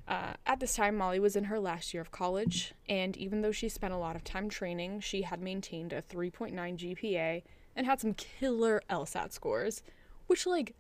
[0.09, 3.53] Uh, at this time, Molly was in her last year of college, and even though
[3.53, 7.43] she spent a lot of time training, she had maintained a 3.9 GPA
[7.77, 9.83] and had some killer LSAT scores,
[10.27, 10.75] which, like,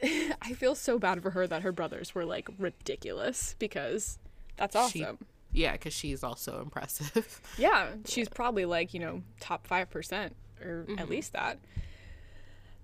[0.40, 4.18] I feel so bad for her that her brothers were, like, ridiculous because
[4.56, 5.18] that's awesome.
[5.20, 7.40] She- Yeah, because she's also impressive.
[7.58, 10.30] Yeah, she's probably like, you know, top 5%
[10.62, 11.58] or at least that.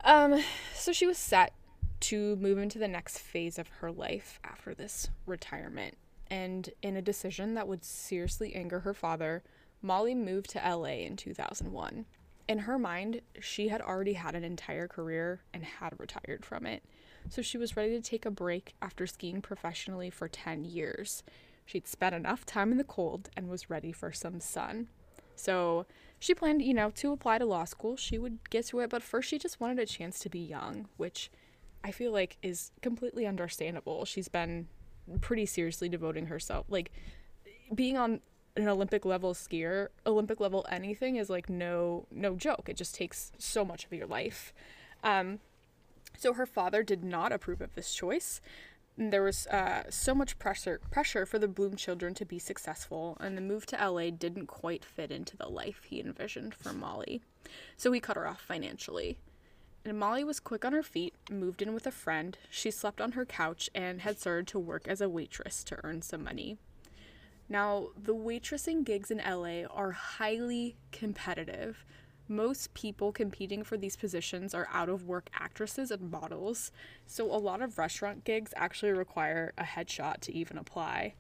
[0.05, 0.43] Um,
[0.75, 1.53] so she was set
[2.03, 5.97] to move into the next phase of her life after this retirement.
[6.31, 9.43] And in a decision that would seriously anger her father,
[9.83, 12.07] Molly moved to LA in 2001.
[12.49, 16.83] In her mind, she had already had an entire career and had retired from it.
[17.29, 21.23] So she was ready to take a break after skiing professionally for 10 years.
[21.65, 24.89] She'd spent enough time in the cold and was ready for some sun.
[25.37, 25.87] So
[26.19, 27.97] she planned, you know, to apply to law school.
[27.97, 30.89] She would get to it, but first she just wanted a chance to be young,
[30.97, 31.31] which
[31.85, 34.05] I feel like is completely understandable.
[34.05, 34.69] She's been
[35.21, 36.67] pretty seriously devoting herself.
[36.69, 36.93] Like
[37.75, 38.21] being on
[38.57, 42.69] an Olympic level skier, Olympic level anything is like no no joke.
[42.69, 44.53] It just takes so much of your life.
[45.03, 45.41] Um,
[46.17, 48.41] so her father did not approve of this choice.
[48.99, 53.17] And There was uh, so much pressure pressure for the Bloom children to be successful,
[53.21, 57.23] and the move to LA didn't quite fit into the life he envisioned for Molly.
[57.77, 59.17] So he cut her off financially.
[59.85, 62.39] And Molly was quick on her feet, moved in with a friend.
[62.51, 66.03] She slept on her couch and had started to work as a waitress to earn
[66.03, 66.57] some money.
[67.49, 71.85] Now, the waitressing gigs in LA are highly competitive.
[72.29, 76.71] Most people competing for these positions are out of work actresses and models,
[77.05, 81.15] so a lot of restaurant gigs actually require a headshot to even apply.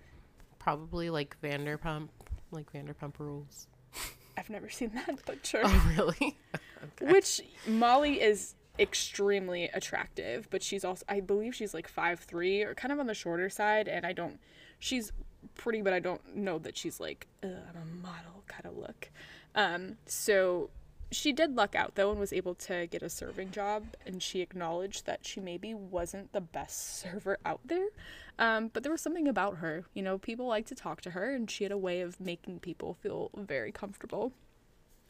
[0.60, 2.10] Probably like Vanderpump,
[2.52, 3.66] like Vanderpump Rules.
[4.36, 5.62] I've never seen that, but sure.
[5.64, 6.36] Oh, really?
[6.54, 7.12] okay.
[7.12, 12.74] Which Molly is extremely attractive, but she's also I believe she's like five three or
[12.74, 14.38] kind of on the shorter side, and I don't.
[14.78, 15.12] She's
[15.54, 19.10] pretty, but I don't know that she's like I'm a model kind of look.
[19.54, 20.70] Um, so
[21.12, 24.40] she did luck out though and was able to get a serving job, and she
[24.40, 27.88] acknowledged that she maybe wasn't the best server out there.
[28.38, 31.34] Um, but there was something about her, you know, people liked to talk to her,
[31.34, 34.32] and she had a way of making people feel very comfortable.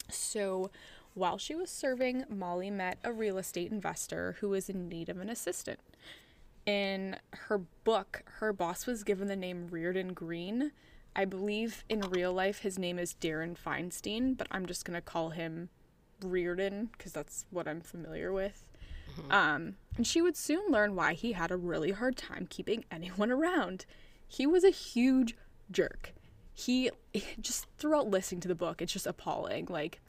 [0.09, 0.69] So,
[1.13, 5.19] while she was serving, Molly met a real estate investor who was in need of
[5.19, 5.79] an assistant.
[6.65, 10.71] In her book, her boss was given the name Reardon Green.
[11.15, 15.01] I believe in real life his name is Darren Feinstein, but I'm just going to
[15.01, 15.69] call him
[16.23, 18.63] Reardon because that's what I'm familiar with.
[19.29, 23.31] Um, and she would soon learn why he had a really hard time keeping anyone
[23.31, 23.85] around.
[24.27, 25.35] He was a huge
[25.71, 26.13] jerk.
[26.53, 26.89] He
[27.39, 29.67] just throughout listening to the book, it's just appalling.
[29.69, 30.01] Like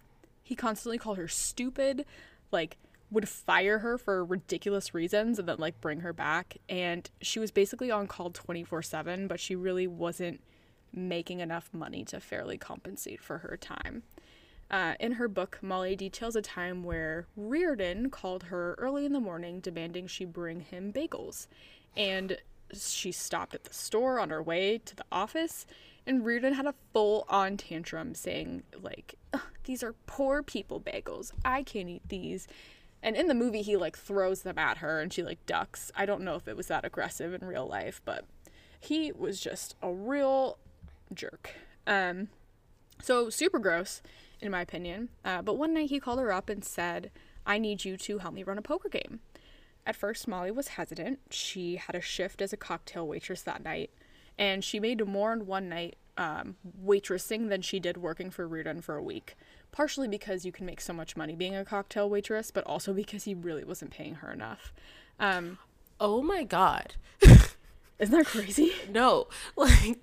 [0.42, 2.07] he constantly called her stupid,
[2.50, 2.79] like
[3.11, 7.50] would fire her for ridiculous reasons and then like bring her back and she was
[7.50, 10.40] basically on call 24/7 but she really wasn't
[10.92, 14.03] making enough money to fairly compensate for her time.
[14.70, 19.20] Uh, in her book, Molly details a time where Reardon called her early in the
[19.20, 21.46] morning demanding she bring him bagels.
[21.96, 22.38] And
[22.72, 25.66] she stopped at the store on her way to the office,
[26.07, 29.14] and Reardon had a full on tantrum saying, like,
[29.64, 31.33] these are poor people bagels.
[31.44, 32.46] I can't eat these.
[33.03, 35.92] And in the movie, he like throws them at her and she like ducks.
[35.94, 38.24] I don't know if it was that aggressive in real life, but
[38.81, 40.59] he was just a real
[41.12, 41.50] jerk.
[41.87, 42.29] Um,
[43.03, 44.00] so super gross,
[44.44, 45.09] in my opinion.
[45.24, 47.11] Uh, but one night he called her up and said,
[47.46, 49.20] I need you to help me run a poker game.
[49.87, 51.20] At first, Molly was hesitant.
[51.30, 53.90] She had a shift as a cocktail waitress that night,
[54.38, 58.80] and she made more in one night um, waitressing than she did working for Reardon
[58.80, 59.35] for a week.
[59.72, 63.24] Partially because you can make so much money being a cocktail waitress, but also because
[63.24, 64.72] he really wasn't paying her enough.
[65.20, 65.59] Um,
[66.00, 66.94] Oh my god.
[67.20, 68.72] isn't that crazy?
[68.90, 69.98] No, like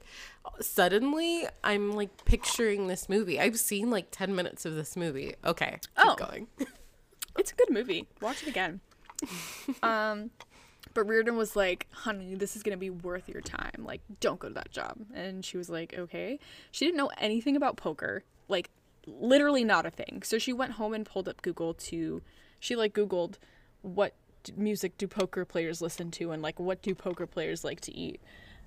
[0.60, 3.40] suddenly I'm like picturing this movie.
[3.40, 5.36] I've seen like 10 minutes of this movie.
[5.46, 6.16] Okay, keep Oh.
[6.16, 6.48] going.
[7.38, 8.10] It's a good movie.
[8.20, 8.82] Watch it again.
[9.84, 10.32] um,
[10.94, 13.86] But Reardon was like, honey, this is going to be worth your time.
[13.86, 14.98] Like, don't go to that job.
[15.14, 16.40] And she was like, okay.
[16.72, 18.70] She didn't know anything about poker, like,
[19.08, 20.24] literally not a thing.
[20.26, 22.22] So she went home and pulled up Google to,
[22.60, 23.36] she like Googled
[23.82, 24.14] what
[24.58, 28.20] music do poker players listen to and like what do poker players like to eat.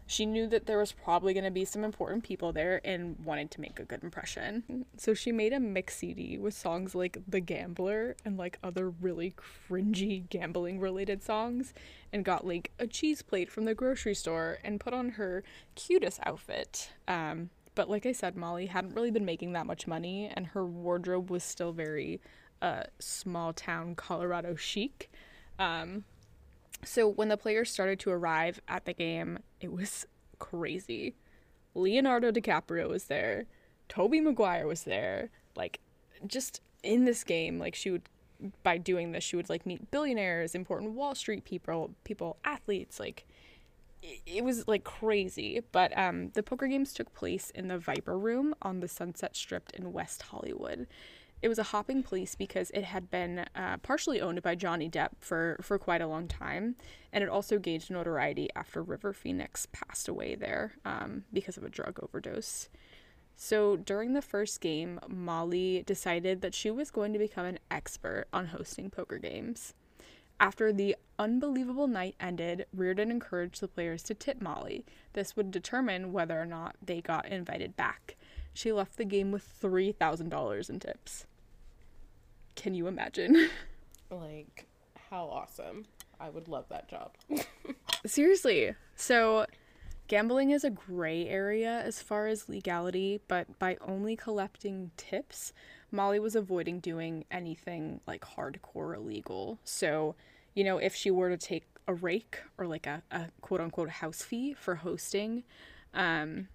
[0.06, 3.50] She knew that there was probably going to be some important people there and wanted
[3.52, 4.84] to make a good impression.
[4.98, 9.34] So she made a mix CD with songs like The Gambler and like other really
[9.70, 11.72] cringy gambling related songs
[12.12, 15.42] and got like a cheese plate from the grocery store and put on her
[15.74, 16.90] cutest outfit.
[17.08, 20.66] Um, but like I said, Molly hadn't really been making that much money and her
[20.66, 22.20] wardrobe was still very
[22.60, 25.10] uh, small town Colorado chic.
[25.58, 26.04] Um,
[26.82, 30.06] so when the players started to arrive at the game, it was
[30.38, 31.14] crazy.
[31.74, 33.44] Leonardo DiCaprio was there.
[33.88, 35.30] Tobey Maguire was there.
[35.56, 35.80] Like
[36.26, 38.02] just in this game, like she would
[38.62, 43.24] by doing this, she would like meet billionaires, important Wall Street people, people, athletes, like
[44.26, 45.60] it- was like crazy.
[45.72, 49.70] But um the poker games took place in the Viper Room on the Sunset Strip
[49.74, 50.86] in West Hollywood
[51.44, 55.10] it was a hopping place because it had been uh, partially owned by Johnny Depp
[55.20, 56.74] for, for quite a long time,
[57.12, 61.68] and it also gained notoriety after River Phoenix passed away there um, because of a
[61.68, 62.70] drug overdose.
[63.36, 68.24] So during the first game, Molly decided that she was going to become an expert
[68.32, 69.74] on hosting poker games.
[70.40, 74.86] After the unbelievable night ended, Reardon encouraged the players to tip Molly.
[75.12, 78.16] This would determine whether or not they got invited back.
[78.54, 81.26] She left the game with $3,000 in tips.
[82.54, 83.50] Can you imagine?
[84.10, 84.66] Like,
[85.10, 85.86] how awesome.
[86.20, 87.12] I would love that job.
[88.06, 88.74] Seriously.
[88.94, 89.46] So,
[90.06, 95.52] gambling is a gray area as far as legality, but by only collecting tips,
[95.90, 99.58] Molly was avoiding doing anything like hardcore illegal.
[99.64, 100.14] So,
[100.54, 103.88] you know, if she were to take a rake or like a, a quote unquote
[103.88, 105.44] house fee for hosting,
[105.92, 106.48] um,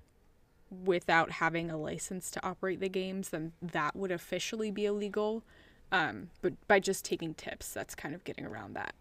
[0.69, 5.43] without having a license to operate the games, then that would officially be illegal.
[5.91, 8.93] Um, but by just taking tips, that's kind of getting around that.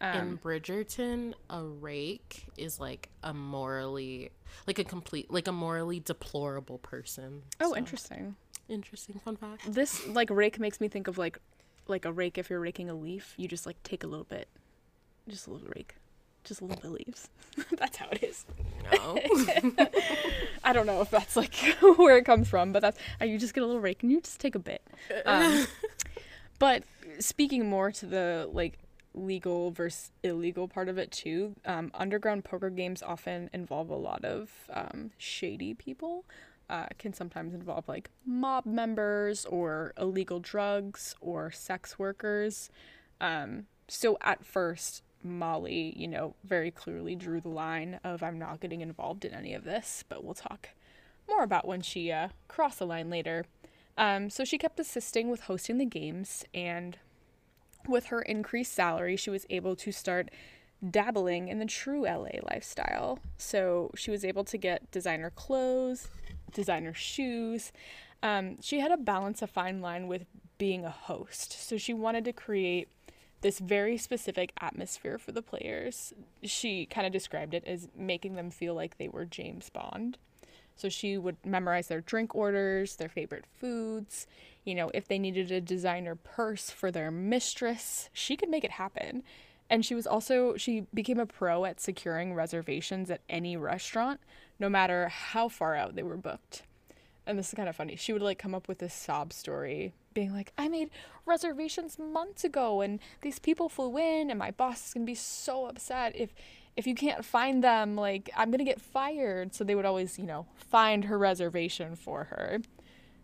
[0.00, 4.30] Um, In Bridgerton, a rake is like a morally,
[4.66, 7.42] like a complete, like a morally deplorable person.
[7.60, 8.36] oh, So, interesting.
[8.68, 9.72] Interesting fun fact.
[9.72, 11.38] This like rake makes me think of like
[11.88, 14.48] like a rake if you're raking a leaf, you just like take a little bit.
[15.28, 15.94] Just a little rake.
[16.44, 17.28] Just a little bit of leaves.
[17.78, 18.44] that's how it is.
[18.92, 19.18] No.
[20.64, 21.54] I don't know if that's like
[21.96, 24.20] where it comes from, but that's uh, you just get a little rake and you
[24.20, 24.82] just take a bit.
[25.24, 25.66] Um,
[26.58, 26.82] but
[27.18, 28.78] speaking more to the like
[29.14, 34.24] legal versus illegal part of it too, um, underground poker games often involve a lot
[34.24, 36.24] of um, shady people.
[36.68, 42.70] Uh, can sometimes involve like mob members or illegal drugs or sex workers.
[43.20, 48.60] Um, so at first, Molly, you know, very clearly drew the line of I'm not
[48.60, 50.70] getting involved in any of this, but we'll talk
[51.28, 53.44] more about when she uh, crossed the line later.
[53.98, 56.98] Um, so she kept assisting with hosting the games, and
[57.88, 60.30] with her increased salary, she was able to start
[60.90, 63.18] dabbling in the true LA lifestyle.
[63.38, 66.08] So she was able to get designer clothes,
[66.52, 67.72] designer shoes.
[68.22, 70.26] Um, she had to balance a fine line with
[70.58, 71.52] being a host.
[71.52, 72.88] So she wanted to create
[73.42, 76.12] this very specific atmosphere for the players.
[76.42, 80.18] She kind of described it as making them feel like they were James Bond.
[80.76, 84.26] So she would memorize their drink orders, their favorite foods.
[84.64, 88.72] You know, if they needed a designer purse for their mistress, she could make it
[88.72, 89.22] happen.
[89.68, 94.20] And she was also, she became a pro at securing reservations at any restaurant,
[94.60, 96.62] no matter how far out they were booked.
[97.26, 97.96] And this is kind of funny.
[97.96, 100.90] She would like come up with this sob story, being like, I made
[101.24, 105.66] reservations months ago and these people flew in and my boss is gonna be so
[105.66, 106.32] upset if
[106.76, 109.54] if you can't find them, like I'm gonna get fired.
[109.54, 112.60] So they would always, you know, find her reservation for her.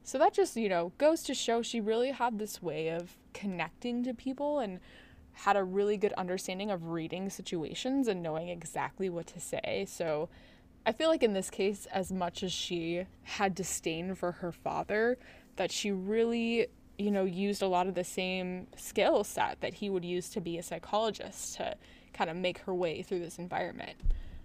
[0.04, 4.02] So that just, you know, goes to show she really had this way of connecting
[4.04, 4.80] to people and
[5.32, 9.86] had a really good understanding of reading situations and knowing exactly what to say.
[9.88, 10.28] So
[10.84, 15.16] I feel like in this case, as much as she had disdain for her father,
[15.56, 16.66] that she really,
[16.98, 20.40] you know, used a lot of the same skill set that he would use to
[20.40, 21.76] be a psychologist to
[22.12, 23.96] kind of make her way through this environment.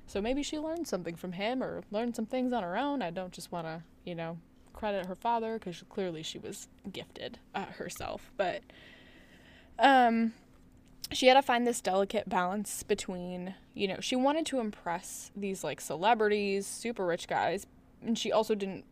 [0.06, 3.02] So maybe she learned something from him or learned some things on her own.
[3.02, 4.38] I don't just want to, you know,
[4.74, 8.32] credit her father because clearly she was gifted uh, herself.
[8.38, 8.62] But
[9.80, 10.34] um,
[11.12, 15.64] she had to find this delicate balance between, you know, she wanted to impress these
[15.64, 17.66] like celebrities, super rich guys,
[18.02, 18.86] and she also didn't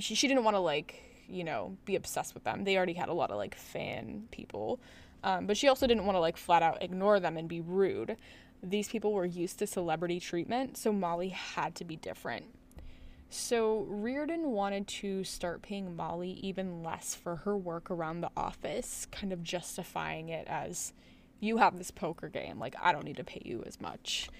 [0.00, 2.64] she, she didn't want to like, you know, be obsessed with them.
[2.64, 4.80] They already had a lot of like fan people.
[5.22, 8.16] Um, but she also didn't want to like flat out ignore them and be rude.
[8.62, 12.46] These people were used to celebrity treatment, so Molly had to be different.
[13.28, 19.06] So Reardon wanted to start paying Molly even less for her work around the office,
[19.10, 20.92] kind of justifying it as
[21.40, 24.30] you have this poker game, like I don't need to pay you as much.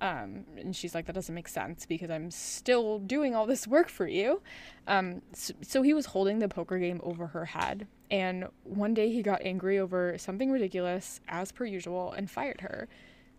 [0.00, 3.90] Um, and she's like, that doesn't make sense because I'm still doing all this work
[3.90, 4.40] for you.
[4.86, 7.86] Um, so, so he was holding the poker game over her head.
[8.10, 12.88] And one day he got angry over something ridiculous, as per usual, and fired her.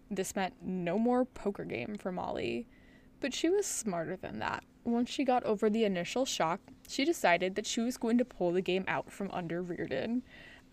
[0.09, 2.67] This meant no more poker game for Molly.
[3.19, 4.63] But she was smarter than that.
[4.83, 8.51] Once she got over the initial shock, she decided that she was going to pull
[8.51, 10.23] the game out from under Reardon.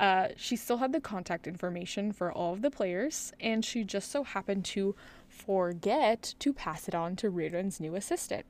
[0.01, 4.11] Uh, she still had the contact information for all of the players, and she just
[4.11, 4.95] so happened to
[5.29, 8.47] forget to pass it on to Reardon's new assistant.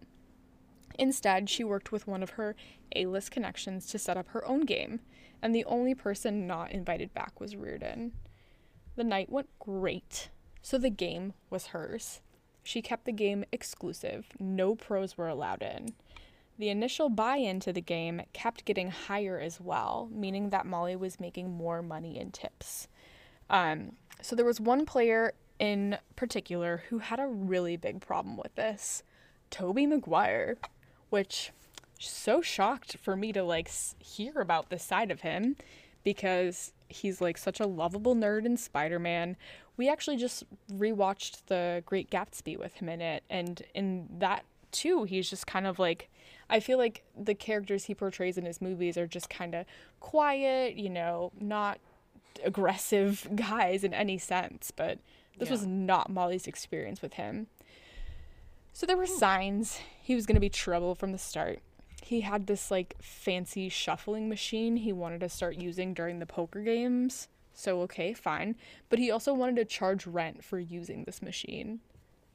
[0.99, 2.55] Instead, she worked with one of her
[2.95, 5.01] A list connections to set up her own game,
[5.43, 8.13] and the only person not invited back was Reardon.
[8.97, 10.31] The night went great,
[10.63, 12.21] so the game was hers.
[12.63, 15.95] She kept the game exclusive, no pros were allowed in.
[16.59, 20.97] The initial buy in to the game kept getting higher as well, meaning that Molly
[20.97, 22.89] was making more money in tips.
[23.49, 28.55] Um, so there was one player in particular who had a really big problem with
[28.57, 29.05] this
[29.51, 30.57] Tobey Maguire,
[31.11, 31.53] which
[31.99, 35.57] so shocked for me to like hear about this side of him
[36.05, 39.37] because he's like such a lovable nerd in Spider-Man.
[39.77, 45.05] We actually just rewatched The Great Gatsby with him in it and in that too
[45.05, 46.11] he's just kind of like
[46.51, 49.67] I feel like the characters he portrays in his movies are just kind of
[50.01, 51.79] quiet, you know, not
[52.45, 54.99] aggressive guys in any sense, but
[55.39, 55.53] this yeah.
[55.53, 57.49] was not Molly's experience with him.
[58.73, 59.19] So there were hmm.
[59.19, 61.61] signs he was going to be trouble from the start.
[62.03, 66.61] He had this like fancy shuffling machine he wanted to start using during the poker
[66.61, 67.29] games.
[67.55, 68.57] So okay, fine.
[68.89, 71.81] But he also wanted to charge rent for using this machine.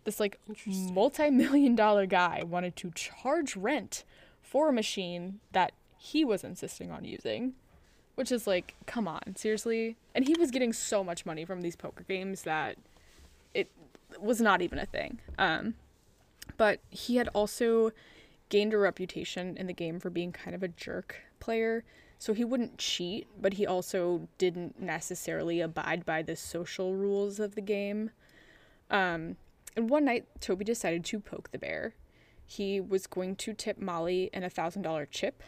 [0.04, 4.04] This like multi-million dollar guy wanted to charge rent
[4.42, 7.54] for a machine that he was insisting on using
[8.16, 11.76] which is like come on seriously and he was getting so much money from these
[11.76, 12.78] poker games that
[13.54, 13.70] it
[14.20, 15.20] was not even a thing.
[15.38, 15.76] Um,
[16.58, 17.92] but he had also
[18.50, 21.84] gained a reputation in the game for being kind of a jerk player.
[22.20, 27.56] So he wouldn't cheat, but he also didn't necessarily abide by the social rules of
[27.56, 28.12] the game.
[28.90, 29.36] Um,
[29.76, 31.96] and one night, Tobey decided to poke the bear.
[32.46, 35.44] He was going to tip Molly an $1,000 chip,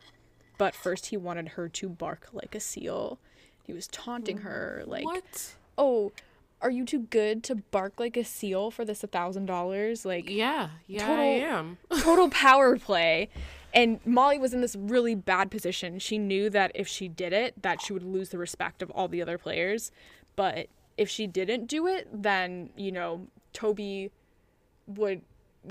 [0.58, 3.20] but first he wanted her to bark like a seal.
[3.64, 5.56] He was taunting her, like, what?
[5.78, 6.12] Oh,
[6.66, 10.04] are you too good to bark like a seal for this a thousand dollars?
[10.04, 11.78] Like yeah, yeah, total, I am.
[12.00, 13.30] total power play.
[13.72, 16.00] And Molly was in this really bad position.
[16.00, 19.08] She knew that if she did it, that she would lose the respect of all
[19.08, 19.92] the other players.
[20.36, 24.10] But if she didn't do it, then you know Tobey
[24.88, 25.22] would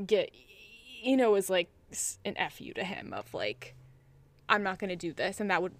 [0.07, 0.30] get,
[1.03, 1.68] you know, was like
[2.24, 3.74] an fu to him of like,
[4.49, 5.74] I'm not gonna do this, and that would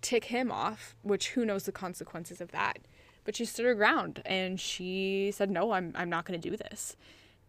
[0.00, 0.94] tick him off.
[1.02, 2.78] Which who knows the consequences of that.
[3.24, 6.56] But she stood her ground and she said, No, I'm, I'm not going to do
[6.56, 6.96] this.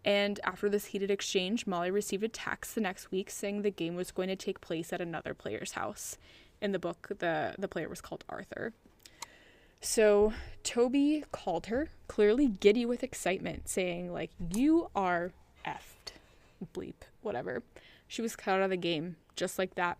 [0.03, 3.95] And after this heated exchange, Molly received a text the next week saying the game
[3.95, 6.17] was going to take place at another player's house.
[6.59, 8.73] In the book, the, the player was called Arthur.
[9.79, 15.31] So Tobey called her, clearly giddy with excitement, saying, like, you are
[15.65, 16.13] effed.
[16.75, 17.63] Bleep, whatever.
[18.07, 19.97] She was cut out of the game, just like that.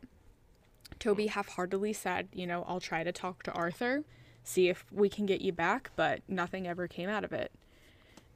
[1.00, 4.04] Tobey half heartedly said, you know, I'll try to talk to Arthur
[4.44, 7.52] see if we can get you back, but nothing ever came out of it.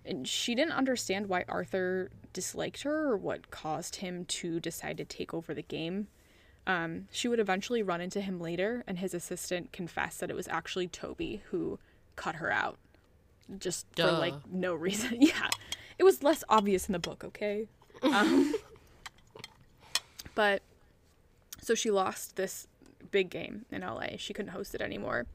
[0.05, 5.05] And she didn't understand why Arthur disliked her or what caused him to decide to
[5.05, 6.07] take over the game.
[6.67, 10.47] Um, she would eventually run into him later, and his assistant confessed that it was
[10.47, 11.79] actually Tobey who
[12.15, 12.77] cut her out.
[13.57, 14.07] Just Duh.
[14.07, 15.17] for like no reason.
[15.21, 15.49] yeah.
[15.97, 17.67] It was less obvious in the book, okay?
[18.03, 18.53] Um,
[20.35, 20.61] but
[21.61, 22.67] so she lost this
[23.11, 24.17] big game in LA.
[24.17, 25.25] She couldn't host it anymore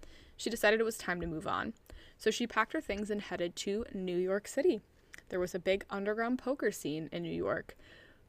[0.41, 1.74] she decided it was time to move on.
[2.16, 4.80] So she packed her things and headed to New York City.
[5.28, 7.76] There was a big underground poker scene in New York,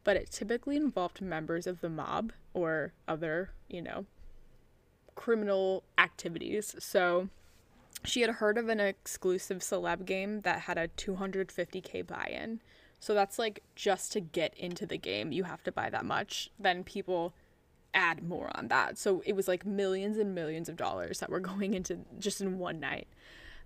[0.03, 4.05] but it typically involved members of the mob or other, you know,
[5.15, 6.75] criminal activities.
[6.79, 7.29] So
[8.03, 12.59] she had heard of an exclusive celeb game that had a 250k buy in.
[12.99, 16.49] So that's like just to get into the game, you have to buy that much.
[16.59, 17.33] Then people
[17.93, 18.97] add more on that.
[18.97, 22.59] So it was like millions and millions of dollars that were going into just in
[22.59, 23.07] one night.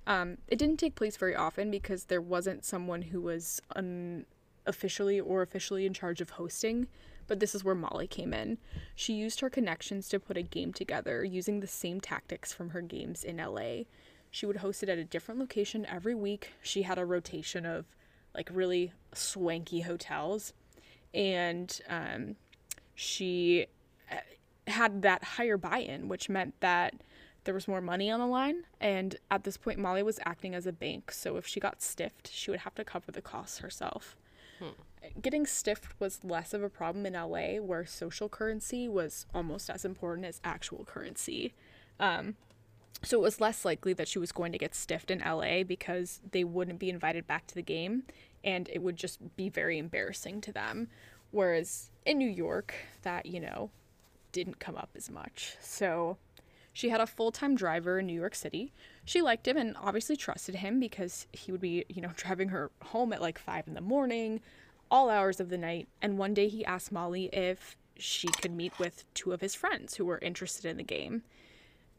[0.08, 5.42] Um, it didn't take place very often because there wasn't someone who was unofficially or
[5.42, 6.88] officially in charge of hosting.
[7.28, 8.60] But this is where Molly came in.
[8.94, 12.82] She used her connections to put a game together using the same tactics from her
[12.82, 13.86] games in LA.
[14.30, 16.52] She would host it at a different location every week.
[16.62, 17.86] She had a rotation of
[18.36, 20.54] like really swanky hotels.
[21.16, 22.36] And um,
[22.94, 23.68] she
[24.68, 26.96] had that higher buy in, which meant that
[27.44, 28.64] there was more money on the line.
[28.82, 31.12] And at this point, Molly was acting as a bank.
[31.12, 34.16] So if she got stiffed, she would have to cover the costs herself.
[35.22, 39.86] Getting stiffed was less of a problem in LA, where social currency was almost as
[39.86, 41.54] important as actual currency.
[42.00, 42.36] Um,
[43.04, 46.22] so it was less likely that she was going to get stiffed in LA because
[46.32, 48.04] they wouldn't be invited back to the game
[48.44, 50.88] and it would just be very embarrassing to them.
[51.32, 53.70] Whereas in New York, that, you know,
[54.36, 55.56] didn't come up as much.
[55.62, 56.18] So
[56.74, 58.74] she had a full time driver in New York City.
[59.06, 62.70] She liked him and obviously trusted him because he would be, you know, driving her
[62.84, 64.42] home at like five in the morning,
[64.92, 65.88] all hours of the night.
[66.02, 69.96] And one day he asked Molly if she could meet with two of his friends
[69.96, 71.24] who were interested in the game.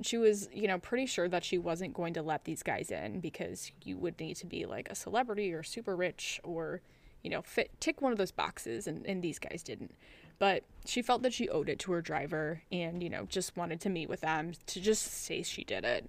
[0.03, 3.21] She was, you know, pretty sure that she wasn't going to let these guys in
[3.21, 6.83] because you would need to be like a celebrity or super rich or,
[7.23, 9.95] you know, fit tick one of those boxes and, and these guys didn't
[10.39, 13.81] but she felt that she owed it to her driver and you know just wanted
[13.81, 16.09] to meet with them to just say she did it.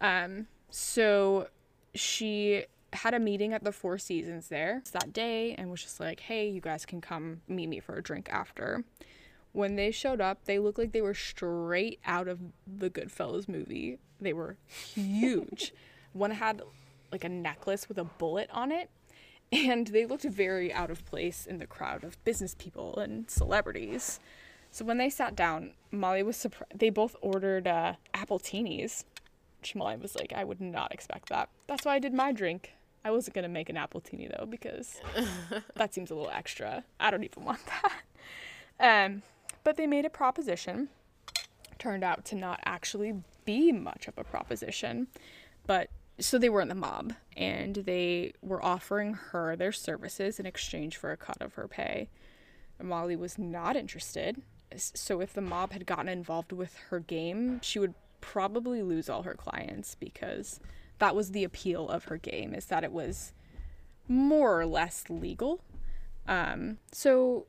[0.00, 1.48] Um, so
[1.94, 6.20] she had a meeting at the four seasons there that day and was just like
[6.20, 8.84] hey you guys can come meet me for a drink after.
[9.52, 13.98] When they showed up they looked like they were straight out of the goodfellas movie.
[14.20, 15.72] They were huge.
[16.12, 16.62] One had
[17.12, 18.90] like a necklace with a bullet on it
[19.52, 24.20] and they looked very out of place in the crowd of business people and celebrities.
[24.70, 26.72] So when they sat down, Molly was surprised.
[26.78, 29.04] They both ordered uh, appletinis.
[29.60, 31.50] Which Molly was like, I would not expect that.
[31.66, 32.72] That's why I did my drink.
[33.04, 35.00] I wasn't gonna make an appletini though because
[35.74, 36.84] that seems a little extra.
[36.98, 37.60] I don't even want
[38.78, 39.04] that.
[39.06, 39.22] Um,
[39.64, 40.88] but they made a proposition.
[41.78, 45.08] Turned out to not actually be much of a proposition,
[45.66, 45.90] but
[46.20, 50.96] so they were in the mob and they were offering her their services in exchange
[50.96, 52.08] for a cut of her pay.
[52.82, 54.42] Molly was not interested.
[54.76, 59.22] So if the mob had gotten involved with her game, she would probably lose all
[59.22, 60.60] her clients because
[60.98, 63.32] that was the appeal of her game is that it was
[64.06, 65.62] more or less legal.
[66.28, 67.46] Um, so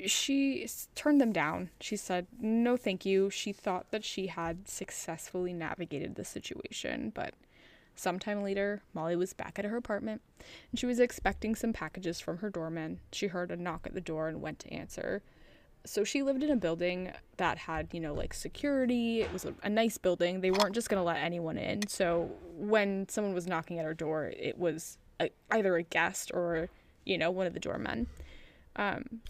[0.00, 1.70] she turned them down.
[1.80, 3.30] She said, no, thank you.
[3.30, 7.34] She thought that she had successfully navigated the situation, but
[7.96, 10.20] Sometime later, Molly was back at her apartment
[10.70, 13.00] and she was expecting some packages from her doorman.
[13.12, 15.22] She heard a knock at the door and went to answer.
[15.86, 19.20] So she lived in a building that had, you know, like security.
[19.20, 20.40] It was a, a nice building.
[20.40, 21.86] They weren't just going to let anyone in.
[21.88, 26.68] So when someone was knocking at her door, it was a, either a guest or,
[27.04, 28.06] you know, one of the doormen.
[28.76, 29.20] Um,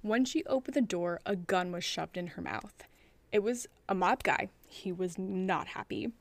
[0.00, 2.84] when she opened the door, a gun was shoved in her mouth.
[3.30, 4.48] It was a mob guy.
[4.66, 6.12] He was not happy.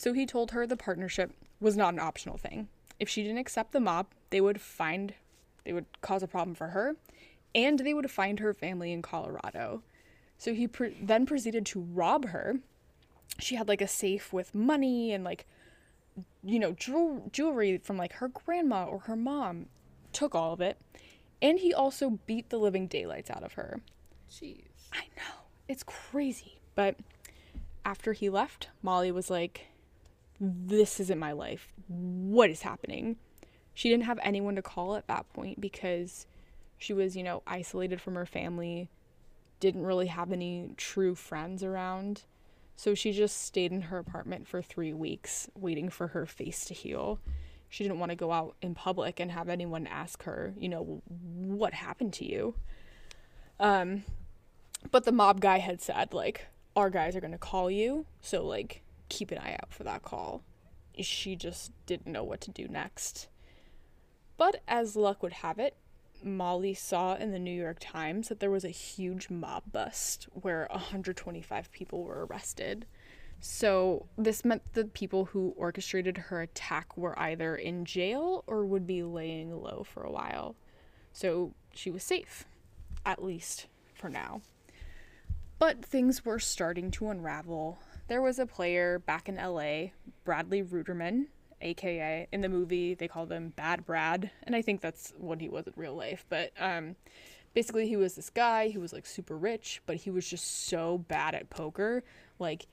[0.00, 1.30] So he told her the partnership
[1.60, 2.68] was not an optional thing.
[2.98, 5.12] If she didn't accept the mob, they would find
[5.62, 6.96] they would cause a problem for her
[7.54, 9.82] and they would find her family in Colorado.
[10.38, 12.60] So he pre- then proceeded to rob her.
[13.38, 15.44] She had like a safe with money and like
[16.42, 19.66] you know, jewel- jewelry from like her grandma or her mom.
[20.14, 20.78] Took all of it.
[21.42, 23.82] And he also beat the living daylights out of her.
[24.30, 24.62] Jeez.
[24.94, 25.44] I know.
[25.68, 26.58] It's crazy.
[26.74, 26.96] But
[27.84, 29.66] after he left, Molly was like,
[30.40, 31.72] this isn't my life.
[31.86, 33.16] What is happening?
[33.74, 36.26] She didn't have anyone to call at that point because
[36.78, 38.90] she was, you know, isolated from her family,
[39.60, 42.22] didn't really have any true friends around.
[42.74, 46.74] So she just stayed in her apartment for three weeks, waiting for her face to
[46.74, 47.20] heal.
[47.68, 51.02] She didn't want to go out in public and have anyone ask her, you know,
[51.06, 52.54] what happened to you.
[53.60, 54.04] Um,
[54.90, 58.06] but the mob guy had said, like, our guys are going to call you.
[58.22, 60.42] So, like, keep an eye out for that call.
[60.98, 63.28] She just didn't know what to do next.
[64.38, 65.76] But as luck would have it,
[66.22, 70.66] Molly saw in the New York Times that there was a huge mob bust where
[70.70, 72.86] 125 people were arrested.
[73.42, 78.86] So, this meant the people who orchestrated her attack were either in jail or would
[78.86, 80.56] be laying low for a while.
[81.12, 82.44] So, she was safe,
[83.06, 84.42] at least for now.
[85.58, 87.78] But things were starting to unravel
[88.10, 89.92] there was a player back in LA,
[90.24, 91.26] Bradley Ruderman,
[91.60, 95.48] aka in the movie they called him Bad Brad, and I think that's what he
[95.48, 96.26] was in real life.
[96.28, 96.96] But um,
[97.54, 100.98] basically, he was this guy who was like super rich, but he was just so
[100.98, 102.02] bad at poker.
[102.40, 102.66] Like,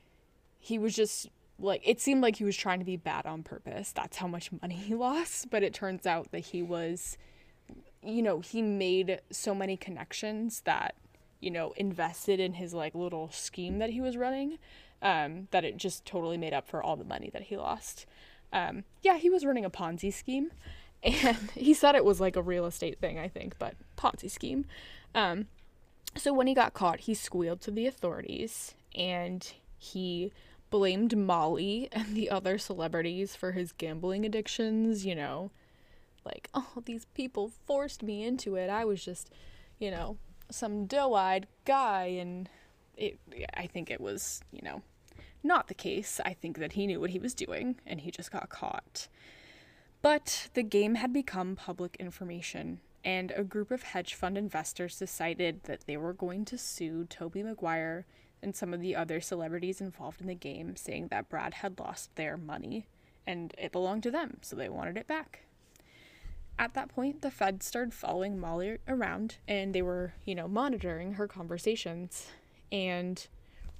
[0.59, 1.29] he was just
[1.59, 3.91] like it seemed like he was trying to be bad on purpose.
[3.91, 5.51] That's how much money he lost.
[5.51, 7.15] But it turns out that he was,
[8.01, 10.95] you know, he made so many connections that
[11.39, 14.57] you know invested in his like little scheme that he was running
[15.01, 18.05] um, that it just totally made up for all the money that he lost.
[18.51, 20.51] Um, yeah, he was running a Ponzi scheme,
[21.03, 24.65] and he said it was like a real estate thing, I think, but Ponzi scheme.
[25.13, 25.47] Um,
[26.15, 30.31] so when he got caught, he squealed to the authorities and he
[30.69, 35.51] blamed Molly and the other celebrities for his gambling addictions, you know,
[36.25, 38.69] like, oh, these people forced me into it.
[38.69, 39.31] I was just,
[39.79, 40.17] you know,
[40.49, 42.49] some doe-eyed guy and
[42.97, 43.19] it
[43.53, 44.81] I think it was, you know,
[45.43, 46.19] not the case.
[46.25, 49.07] I think that he knew what he was doing and he just got caught.
[50.01, 55.63] But the game had become public information and a group of hedge fund investors decided
[55.63, 58.05] that they were going to sue Tobey Maguire
[58.43, 62.15] and some of the other celebrities involved in the game, saying that Brad had lost
[62.15, 62.85] their money
[63.25, 65.43] and it belonged to them, so they wanted it back.
[66.59, 71.13] At that point, the Fed started following Molly around and they were, you know, monitoring
[71.13, 72.27] her conversations.
[72.71, 73.25] And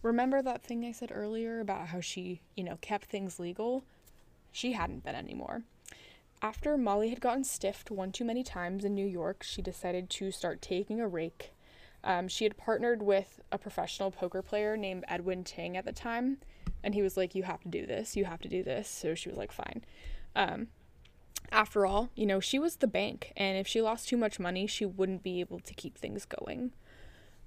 [0.02, 3.84] remember that thing I said earlier about how she, you know, kept things legal?
[4.52, 5.64] She hadn't been anymore.
[6.42, 10.32] After Molly had gotten stiffed one too many times in New York, she decided to
[10.32, 11.52] start taking a rake.
[12.04, 16.38] Um, she had partnered with a professional poker player named Edwin Ting at the time,
[16.84, 18.88] and he was like, You have to do this, you have to do this.
[18.88, 19.84] So she was like, Fine.
[20.36, 20.68] Um,
[21.52, 24.68] after all, you know, she was the bank, and if she lost too much money,
[24.68, 26.72] she wouldn't be able to keep things going.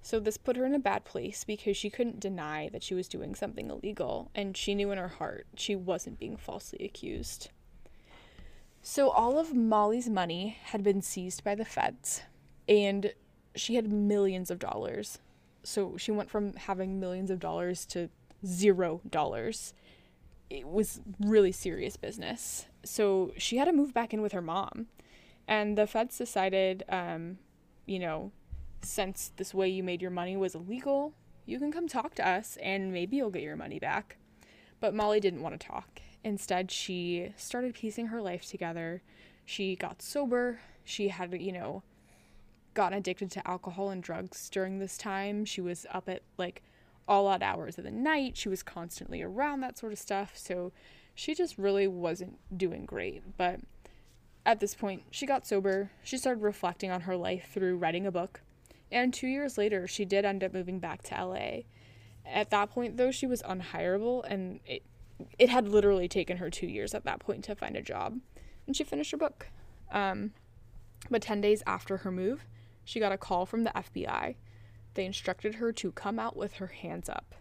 [0.03, 3.09] So this put her in a bad place because she couldn't deny that she was
[3.09, 7.51] doing something illegal, and she knew in her heart she wasn't being falsely accused.
[8.83, 12.23] So all of Molly's money had been seized by the feds,
[12.67, 13.13] and
[13.55, 15.19] she had millions of dollars.
[15.63, 18.09] So she went from having millions of dollars to
[18.47, 19.75] zero dollars.
[20.49, 22.67] It was really serious business.
[22.85, 24.87] So she had to move back in with her mom.
[25.47, 27.39] And the feds decided, um,
[27.85, 28.33] you know,
[28.83, 31.12] since this way you made your money was illegal,
[31.47, 34.16] you can come talk to us and maybe you'll get your money back.
[34.81, 36.01] But Molly didn't want to talk.
[36.22, 39.03] Instead, she started piecing her life together.
[39.45, 40.61] She got sober.
[40.85, 41.83] She had, you know,
[42.74, 45.45] gotten addicted to alcohol and drugs during this time.
[45.45, 46.62] She was up at like
[47.09, 48.37] all odd hours of the night.
[48.37, 50.33] She was constantly around that sort of stuff.
[50.37, 50.72] So
[51.14, 53.37] she just really wasn't doing great.
[53.37, 53.61] But
[54.47, 55.91] at this point, she got sober.
[56.03, 58.41] She started reflecting on her life through writing a book.
[58.93, 61.62] And two years later, she did end up moving back to LA.
[62.26, 64.82] At that point, though, she was unhireable, and it,
[65.38, 68.18] it had literally taken her two years at that point to find a job.
[68.66, 69.49] And she finished her book.
[69.91, 70.32] Um,
[71.09, 72.47] but 10 days after her move,
[72.84, 74.34] she got a call from the FBI.
[74.95, 77.34] They instructed her to come out with her hands up.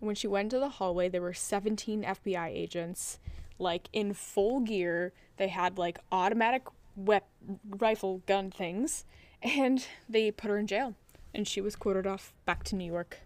[0.00, 3.18] When she went to the hallway, there were 17 FBI agents,
[3.58, 5.12] like in full gear.
[5.38, 6.64] They had like automatic
[6.94, 7.30] wep-
[7.68, 9.04] rifle gun things,
[9.44, 10.94] and they put her in jail.
[11.32, 13.18] And she was quartered off back to New York.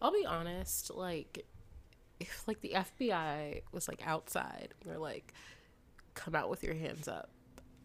[0.00, 1.44] I'll be honest, like
[2.18, 5.32] if like the FBI was like outside, they're like,
[6.14, 7.28] come out with your hands up.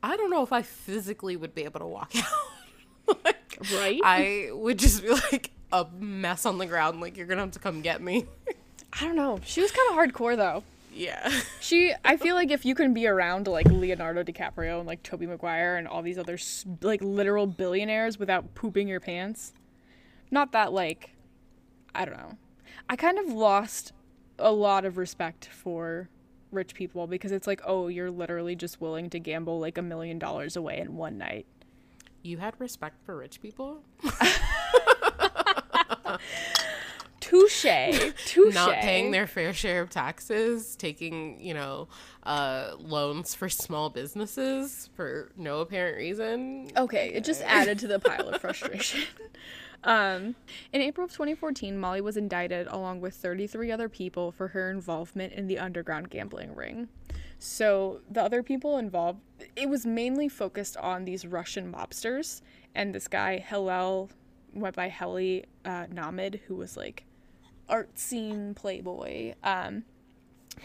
[0.02, 3.24] I don't know if I physically would be able to walk out.
[3.24, 4.00] like, Right?
[4.04, 7.02] I would just be like a mess on the ground.
[7.02, 8.26] Like you're gonna have to come get me.
[8.94, 9.40] I don't know.
[9.44, 10.64] She was kind of hardcore though.
[10.98, 11.32] Yeah.
[11.60, 15.26] She, I feel like if you can be around like Leonardo DiCaprio and like Tobey
[15.26, 16.38] Maguire and all these other
[16.82, 19.54] like literal billionaires without pooping your pants,
[20.32, 21.10] not that like,
[21.94, 22.38] I don't know.
[22.88, 23.92] I kind of lost
[24.40, 26.08] a lot of respect for
[26.54, 30.18] rich people because it's like, oh, you're literally just willing to gamble like a million
[30.18, 31.48] dollars away in one night.
[32.24, 33.84] You had respect for rich people?
[37.28, 38.54] Touche, touche.
[38.54, 41.90] Not paying their fair share of taxes, taking, you know,
[42.24, 46.70] uh, loans for small businesses for no apparent reason.
[46.78, 49.02] Okay, it just added to the pile of frustration.
[49.84, 50.36] Um,
[50.74, 55.34] in April of 2014, Molly was indicted along with 33 other people for her involvement
[55.34, 56.90] in the underground gambling ring.
[57.38, 59.20] So, the other people involved,
[59.56, 62.42] it was mainly focused on these Russian mobsters
[62.74, 64.10] and this guy, Hillel,
[64.52, 67.06] went by Helly uh, Nahmad, who was like
[67.70, 69.34] art scene playboy.
[69.44, 69.84] Um,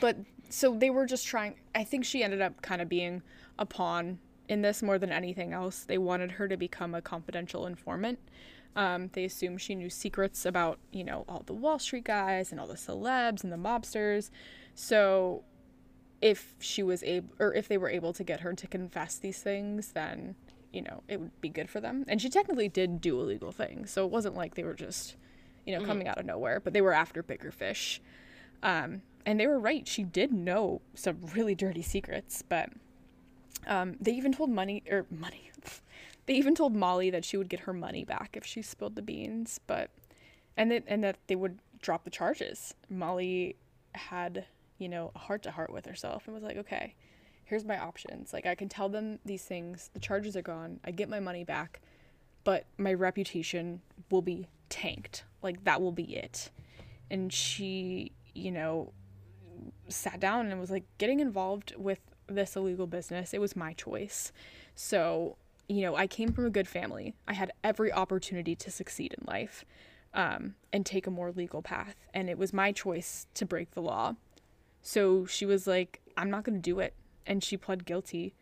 [0.01, 0.17] but
[0.49, 3.23] so they were just trying, I think she ended up kind of being
[3.59, 5.85] a pawn in this more than anything else.
[5.85, 8.19] They wanted her to become a confidential informant.
[8.75, 12.61] Um, they assumed she knew secrets about, you know, all the Wall Street guys and
[12.61, 14.31] all the celebs and the mobsters.
[14.75, 15.45] So
[16.23, 19.43] if she was able, or if they were able to get her to confess these
[19.43, 20.37] things, then,
[20.73, 22.05] you know, it would be good for them.
[22.09, 23.91] And she technically did do illegal things.
[23.91, 25.17] So it wasn't like they were just,
[25.67, 28.01] you know, coming out of nowhere, but they were after bigger fish.
[28.63, 29.87] Um, and they were right.
[29.87, 32.71] She did know some really dirty secrets, but
[33.67, 35.51] um, they even told money or money.
[36.27, 39.03] they even told Molly that she would get her money back if she spilled the
[39.03, 39.91] beans, but
[40.57, 42.75] and that and that they would drop the charges.
[42.89, 43.57] Molly
[43.95, 44.47] had,
[44.79, 46.95] you know, a heart to heart with herself and was like, okay,
[47.45, 48.33] here's my options.
[48.33, 51.45] Like I can tell them these things, the charges are gone, I get my money
[51.45, 51.81] back,
[52.45, 55.25] but my reputation will be tanked.
[55.43, 56.51] Like that will be it.
[57.11, 58.93] And she, you know,
[59.89, 63.35] sat down and was like getting involved with this illegal business.
[63.35, 64.33] It was my choice.
[64.75, 65.37] So,
[65.69, 67.15] you know, I came from a good family.
[67.29, 69.65] I had every opportunity to succeed in life
[70.15, 71.97] um, and take a more legal path.
[72.15, 74.15] And it was my choice to break the law.
[74.81, 76.95] So she was like, I'm not going to do it.
[77.27, 78.35] And she pled guilty.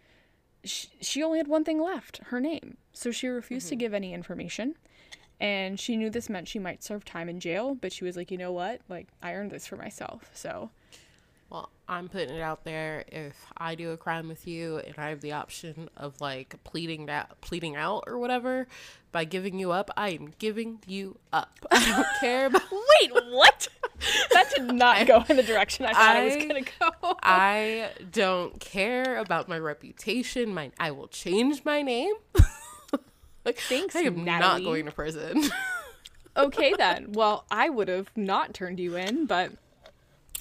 [0.64, 2.76] She, she only had one thing left her name.
[2.92, 4.76] So she refused to give any information.
[5.40, 8.30] And she knew this meant she might serve time in jail, but she was like,
[8.30, 8.80] you know what?
[8.88, 10.30] Like, I earned this for myself.
[10.34, 10.70] So,
[11.48, 13.04] Well, I'm putting it out there.
[13.08, 17.06] If I do a crime with you and I have the option of like pleading
[17.06, 18.68] that pleading out or whatever
[19.12, 21.58] by giving you up, I am giving you up.
[21.70, 23.66] I don't care about wait, what?
[24.32, 27.16] that did not go in the direction I thought it was going to go.
[27.22, 30.54] I don't care about my reputation.
[30.54, 32.14] My I will change my name.
[33.44, 35.44] like, Thanks, I am not going to prison.
[36.36, 37.12] okay, then.
[37.12, 39.52] Well, I would have not turned you in, but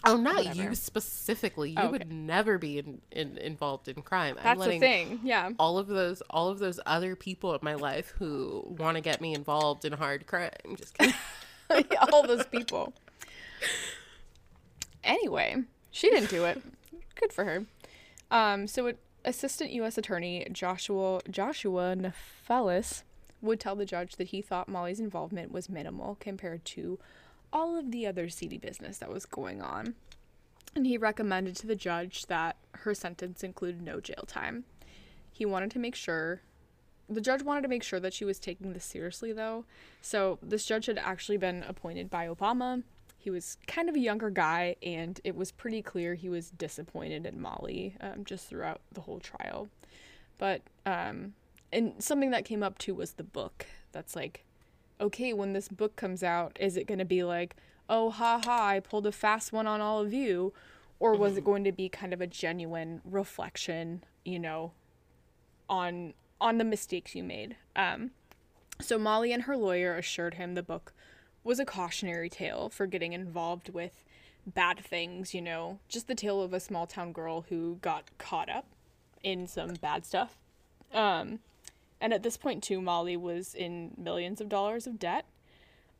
[0.05, 0.61] oh, not Whatever.
[0.63, 1.71] you specifically.
[1.71, 4.35] You Oh, would never be in, in, involved in crime.
[4.39, 5.19] I'm that's the thing.
[5.23, 5.51] Yeah.
[5.59, 9.21] all of those all of those other people in my life who want to get
[9.21, 10.51] me involved in hard crime.
[10.77, 11.13] Just kidding.
[12.11, 12.93] all those people.
[15.03, 15.55] Anyway,
[15.91, 16.61] she didn't do it.
[17.15, 17.65] Good for her.
[18.31, 19.97] Um, so it, Assistant U.S.
[19.97, 23.03] Attorney Joshua Joshua Naftalis
[23.41, 26.99] would tell the judge that he thought Molly's involvement was minimal compared to
[27.51, 29.95] all of the other seedy business that was going on.
[30.75, 34.65] And he recommended to the judge that her sentence include no jail time.
[35.31, 36.41] He wanted to make sure
[37.09, 39.65] the judge wanted to make sure that she was taking this seriously though
[40.01, 42.83] so this judge had actually been appointed by obama
[43.19, 47.25] he was kind of a younger guy and it was pretty clear he was disappointed
[47.25, 49.67] in molly um, just throughout the whole trial.
[50.37, 51.33] But um,
[51.71, 53.65] and something that came up too was the book.
[53.91, 54.45] That's like
[55.01, 57.55] okay when this book comes out is it going to be like
[57.87, 60.53] oh ha ha i pulled a fast one on all of you?
[61.01, 64.71] Or was it going to be kind of a genuine reflection you know
[65.69, 67.55] on on the mistakes you made.
[67.75, 68.11] Um,
[68.81, 70.93] so Molly and her lawyer assured him the book
[71.49, 74.05] was a cautionary tale for getting involved with
[74.45, 78.49] bad things, you know, just the tale of a small town girl who got caught
[78.49, 78.67] up
[79.23, 80.37] in some bad stuff.
[80.93, 81.39] Um,
[81.99, 85.25] and at this point too, Molly was in millions of dollars of debt.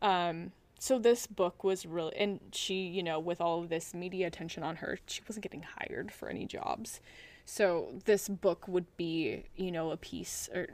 [0.03, 4.27] Um, so this book was really, and she, you know, with all of this media
[4.27, 7.01] attention on her, she wasn't getting hired for any jobs.
[7.45, 10.67] So this book would be, you know, a piece or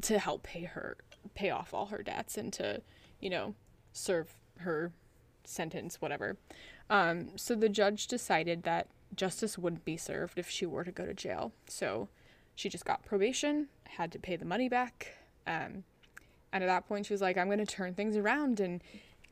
[0.00, 0.96] to help pay her,
[1.34, 2.80] pay off all her debts and to,
[3.20, 3.54] you know,
[3.92, 4.92] serve her
[5.44, 6.36] sentence, whatever.
[6.90, 11.06] Um, so the judge decided that justice wouldn't be served if she were to go
[11.06, 11.52] to jail.
[11.66, 12.08] So
[12.54, 15.14] she just got probation, had to pay the money back.
[15.46, 15.84] Um,
[16.52, 18.82] and at that point, she was like, I'm going to turn things around and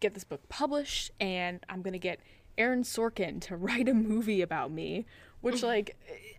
[0.00, 2.20] get this book published, and I'm going to get
[2.56, 5.06] Aaron Sorkin to write a movie about me.
[5.40, 5.96] Which, like,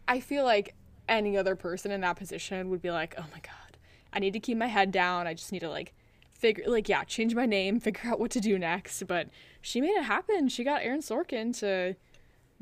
[0.07, 0.75] I feel like
[1.09, 3.77] any other person in that position would be like, oh my God,
[4.13, 5.25] I need to keep my head down.
[5.25, 5.93] I just need to, like,
[6.41, 9.03] figure, like, yeah, change my name, figure out what to do next.
[9.07, 9.29] But
[9.61, 10.49] she made it happen.
[10.49, 11.95] She got Aaron Sorkin to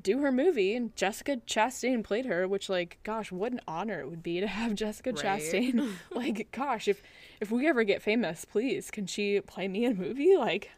[0.01, 4.09] do her movie and Jessica Chastain played her which like gosh what an honor it
[4.09, 5.41] would be to have Jessica Right.
[5.41, 7.01] Chastain like gosh if
[7.41, 10.71] if we ever get famous please can she play me in a movie like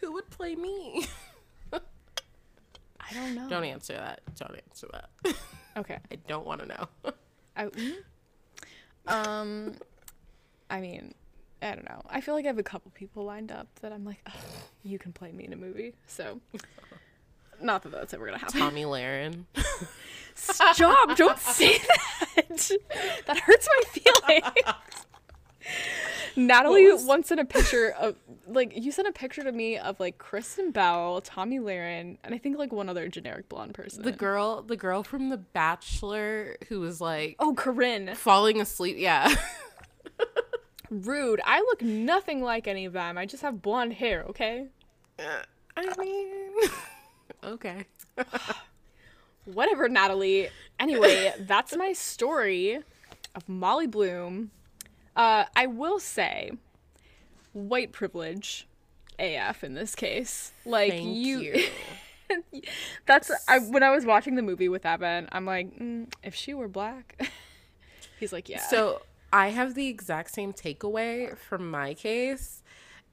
[0.00, 1.06] Who would play me?
[1.72, 4.20] I don't know Don't answer that.
[4.36, 5.34] Don't answer that.
[5.76, 7.12] okay I don't want to know.
[7.54, 7.96] I, mm?
[9.08, 9.74] um
[10.70, 11.14] I mean
[11.62, 14.04] I don't know I feel like I have a couple people lined up that I'm
[14.04, 14.32] like oh,
[14.82, 16.40] you can play me in a movie so
[17.60, 19.44] not that that's ever gonna happen Tomi Lahren.
[20.34, 21.16] Stop!
[21.16, 21.78] Don't say
[22.36, 22.70] that.
[23.26, 24.76] That hurts my feelings.
[26.36, 29.98] Natalie was- once sent a picture of like you sent a picture to me of
[29.98, 34.02] like Kristen Bell, Tomi Lahren, and I think like one other generic blonde person.
[34.02, 38.14] The girl, the girl from The Bachelor who was like oh, Corinne.
[38.14, 38.96] falling asleep.
[38.98, 39.34] Yeah.
[40.90, 41.40] Rude.
[41.44, 43.18] I look nothing like any of them.
[43.18, 44.24] I just have blonde hair.
[44.24, 44.66] Okay.
[45.76, 46.52] I mean,
[47.44, 47.86] okay.
[49.44, 50.48] Whatever, Natalie.
[50.78, 52.80] Anyway, that's my story
[53.34, 54.50] of Molly Bloom.
[55.14, 56.52] Uh, I will say,
[57.52, 58.66] white privilege,
[59.18, 60.52] AF in this case.
[60.64, 62.62] Like Thank you, you.
[63.06, 66.52] that's I when I was watching the movie with Evan, I'm like, mm, if she
[66.54, 67.18] were black.
[68.18, 68.60] He's like, yeah.
[68.60, 69.02] So
[69.32, 72.62] I have the exact same takeaway from my case.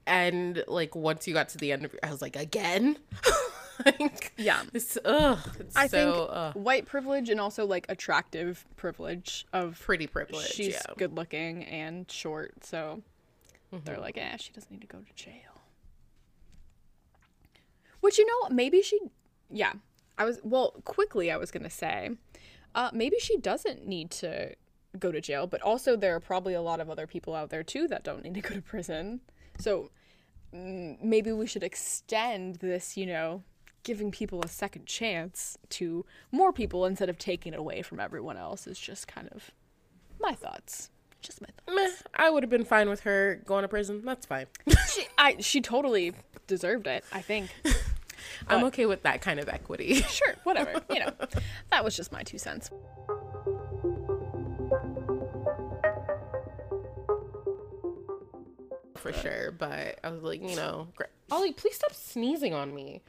[0.06, 2.98] And like once you got to the end of it, I was like, again?
[3.86, 4.64] like, Yeah.
[4.74, 5.40] it's ugh.
[5.60, 10.46] It's I so think uh, white privilege and also like attractive privilege of pretty privilege.
[10.48, 10.82] she's yeah.
[10.98, 13.02] good looking and short, so
[13.74, 13.86] Mm-hmm.
[13.86, 15.34] they're like, eh, she doesn't need to go to jail.
[18.02, 19.00] Which you know, maybe she,
[19.50, 19.74] yeah.
[20.18, 21.32] I was well quickly.
[21.32, 22.12] I was gonna say,
[22.76, 24.54] uh, maybe she doesn't need to
[25.00, 27.64] go to jail, but also there are probably a lot of other people out there
[27.64, 29.22] too that don't need to go to prison.
[29.60, 29.90] So
[30.52, 33.44] maybe we should extend this, you know,
[33.84, 38.38] giving people a second chance to more people instead of taking it away from everyone
[38.38, 38.68] else.
[38.68, 39.52] Is just kind of
[40.20, 40.90] my thoughts.
[41.22, 41.76] Just my thoughts.
[41.76, 44.02] Meh, I would have been fine with her going to prison.
[44.04, 44.48] That's fine.
[44.90, 46.14] she, I, she totally
[46.48, 47.04] deserved it.
[47.12, 47.50] I think.
[48.48, 49.96] I'm okay with that kind of equity.
[49.96, 50.82] Sure, whatever.
[50.90, 51.12] You know,
[51.72, 52.70] that was just my two cents.
[59.04, 59.52] For sure.
[59.52, 63.02] But I was like, you know, gra- Ollie, please stop sneezing on me.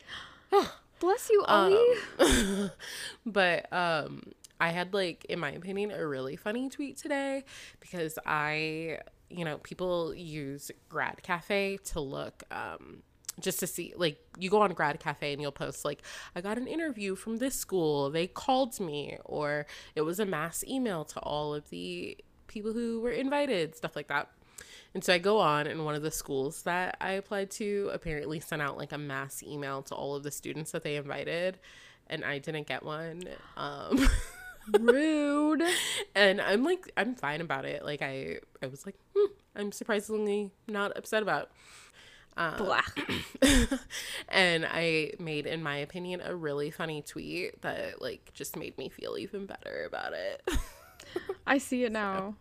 [1.00, 1.96] Bless you, Ollie.
[2.18, 2.70] Um,
[3.26, 4.22] but um,
[4.60, 7.44] I had like, in my opinion, a really funny tweet today
[7.80, 8.98] because I,
[9.30, 12.42] you know, people use Grad Cafe to look.
[12.50, 13.02] Um,
[13.40, 16.02] just to see like you go on grad cafe and you'll post like
[16.36, 19.66] i got an interview from this school they called me or
[19.96, 22.16] it was a mass email to all of the
[22.46, 24.28] people who were invited stuff like that
[24.94, 28.38] and so I go on, and one of the schools that I applied to apparently
[28.40, 31.58] sent out like a mass email to all of the students that they invited,
[32.08, 33.24] and I didn't get one.
[33.56, 34.08] Um,
[34.80, 35.62] Rude.
[36.14, 37.84] and I'm like, I'm fine about it.
[37.84, 41.50] Like I, I was like, hmm, I'm surprisingly not upset about.
[42.36, 42.82] Um, Blah.
[44.28, 48.88] and I made, in my opinion, a really funny tweet that like just made me
[48.88, 50.48] feel even better about it.
[51.46, 52.36] I see it now.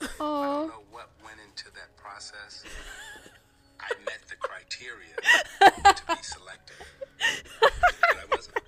[0.00, 0.58] I Oh.
[0.60, 2.62] don't know what went into that process.
[3.80, 5.16] I met the criteria
[5.60, 6.76] to be selected.
[7.60, 8.60] But I wasn't.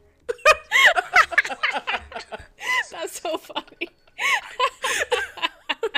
[0.97, 2.49] I don't know what went into that.
[2.91, 3.89] That's so funny.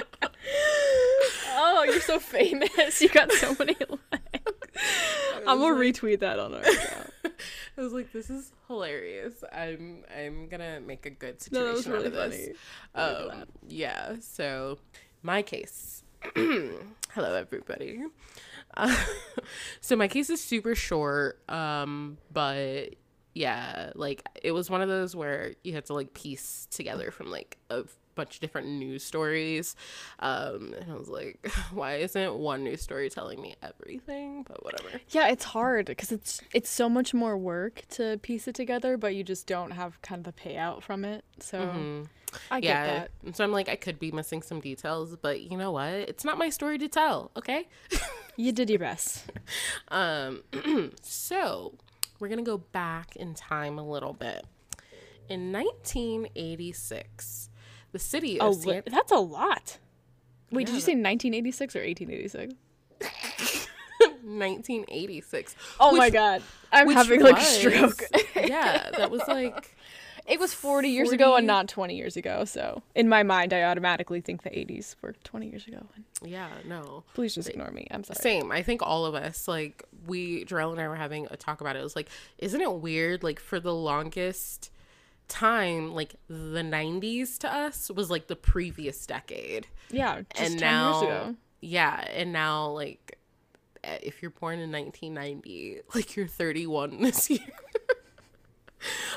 [1.48, 3.00] oh, you're so famous.
[3.00, 4.02] You got so many likes.
[5.46, 7.09] I'm gonna retweet that on our account.
[7.80, 9.42] I was like, this is hilarious.
[9.52, 12.56] I'm I'm gonna make a good No, situation that was out of really this.
[12.94, 13.30] funny.
[13.40, 14.16] Um, yeah.
[14.20, 14.78] So
[15.22, 16.04] my case.
[16.36, 18.02] Hello, everybody.
[18.76, 18.94] Uh,
[19.80, 22.96] so my case is super short, um, but
[23.34, 27.30] yeah, like it was one of those where you had to like piece together from
[27.30, 27.84] like a
[28.20, 29.76] bunch of different news stories.
[30.18, 34.44] Um, and I was like, why isn't one news story telling me everything?
[34.46, 35.00] But whatever.
[35.08, 39.14] Yeah, it's hard because it's it's so much more work to piece it together, but
[39.14, 41.24] you just don't have kind of the payout from it.
[41.38, 42.04] So
[42.50, 42.86] I get yeah.
[42.86, 43.36] that.
[43.36, 45.92] So I'm like, I could be missing some details, but you know what?
[45.92, 47.68] It's not my story to tell, okay?
[48.36, 49.24] You did your best.
[49.88, 50.42] Um,
[51.02, 51.74] so
[52.20, 54.46] we're gonna go back in time a little bit.
[55.28, 57.49] In 1986,
[57.92, 59.78] the city of Oh, San- that's a lot.
[60.50, 62.54] Wait, did you say 1986 or 1886?
[64.22, 65.56] 1986.
[65.80, 68.02] Oh my god, I'm which having like a stroke.
[68.36, 69.76] yeah, that was like
[70.26, 72.44] It was 40 years ago and not 20 years ago.
[72.44, 75.86] So in my mind, I automatically think the 80s were 20 years ago.
[76.22, 77.04] Yeah, no.
[77.14, 77.86] please just ignore me.
[77.90, 78.18] I'm sorry.
[78.20, 78.52] Same.
[78.52, 81.74] I think all of us, like, we, Jarell and I were having a talk about
[81.76, 81.80] it.
[81.80, 83.22] It was like, isn't it weird?
[83.24, 84.70] Like, for the longest
[85.30, 89.66] time, like, the 90s to us was like the previous decade.
[89.90, 92.00] Yeah, just and 10 now, yeah.
[92.14, 93.18] And now, like,
[93.84, 97.40] eh, if you're born in 1990, like, you're 31 this year.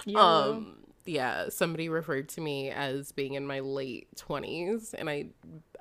[0.05, 0.53] YOLO.
[0.53, 5.27] Um, yeah, somebody referred to me as being in my late 20s, and I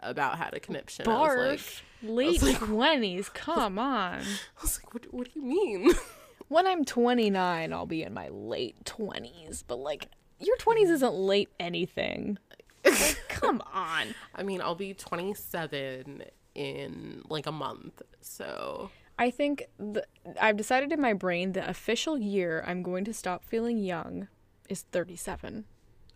[0.00, 1.04] about had a conniption.
[1.08, 1.82] Was like, Barf.
[2.02, 3.32] Late like- 20s.
[3.32, 4.20] Come on.
[4.20, 5.90] I was like, what, what do you mean?
[6.48, 9.64] When I'm 29, I'll be in my late 20s.
[9.66, 10.08] But like,
[10.42, 12.38] your 20s isn't late anything.
[12.84, 14.08] Like, come on.
[14.34, 16.24] I mean, I'll be 27
[16.54, 18.02] in like a month.
[18.20, 20.04] So, I think the,
[20.40, 24.28] I've decided in my brain the official year I'm going to stop feeling young
[24.68, 25.64] is 37.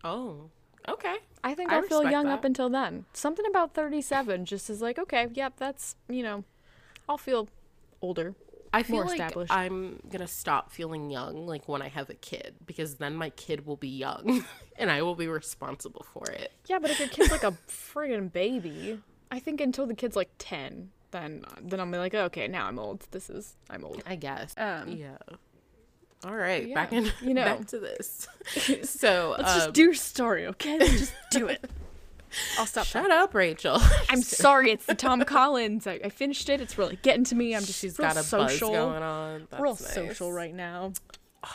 [0.04, 0.50] oh,
[0.88, 1.16] okay.
[1.44, 3.04] I think I I'll feel young up until then.
[3.12, 6.42] Something about 37 just is like, okay, yep, that's, you know,
[7.08, 7.48] I'll feel
[8.02, 8.34] older.
[8.76, 9.52] I feel like established.
[9.52, 13.66] I'm gonna stop feeling young like when I have a kid because then my kid
[13.66, 14.44] will be young
[14.78, 16.52] and I will be responsible for it.
[16.66, 19.00] Yeah, but if your kid's like a friggin' baby,
[19.30, 22.78] I think until the kid's like 10, then then I'll be like, okay, now I'm
[22.78, 23.06] old.
[23.10, 24.02] This is, I'm old.
[24.06, 24.54] I guess.
[24.58, 25.16] Um, yeah.
[26.24, 27.44] All right, yeah, back in you know.
[27.44, 28.26] back to this.
[28.84, 30.78] So, Let's um, just do your story, okay?
[30.78, 31.64] Let's just do it.
[32.58, 32.86] I'll stop.
[32.86, 33.78] shut up, Rachel.
[34.08, 35.86] I'm sorry, it's the Tom Collins.
[35.86, 36.60] I, I finished it.
[36.60, 37.54] It's really getting to me.
[37.54, 38.70] I'm just She's real got a social.
[38.70, 39.48] buzz going on.
[39.50, 39.94] That's real nice.
[39.94, 40.92] social right now.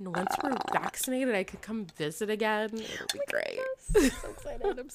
[0.00, 2.70] Once we're vaccinated, I could come visit again.
[2.72, 4.10] It'll be oh great.
[4.12, 4.78] so excited.
[4.78, 4.88] I'm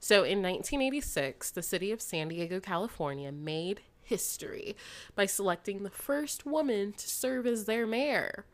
[0.00, 4.74] So in 1986, the city of San Diego, California made history
[5.14, 8.46] by selecting the first woman to serve as their mayor.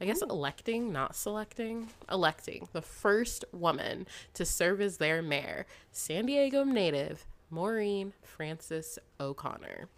[0.00, 6.26] I guess electing, not selecting, electing the first woman to serve as their mayor, San
[6.26, 9.88] Diego native Maureen Frances O'Connor.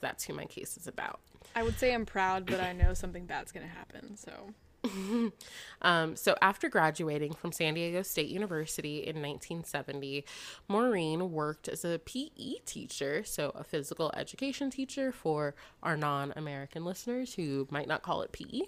[0.00, 1.20] That's who my case is about.
[1.54, 4.16] I would say I'm proud, but I know something bad's gonna happen.
[4.16, 4.32] So
[5.82, 10.26] Um, so after graduating from San Diego State University in 1970,
[10.68, 17.34] Maureen worked as a PE teacher, so a physical education teacher for our non-American listeners
[17.34, 18.60] who might not call it PE.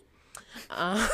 [0.70, 1.08] Uh,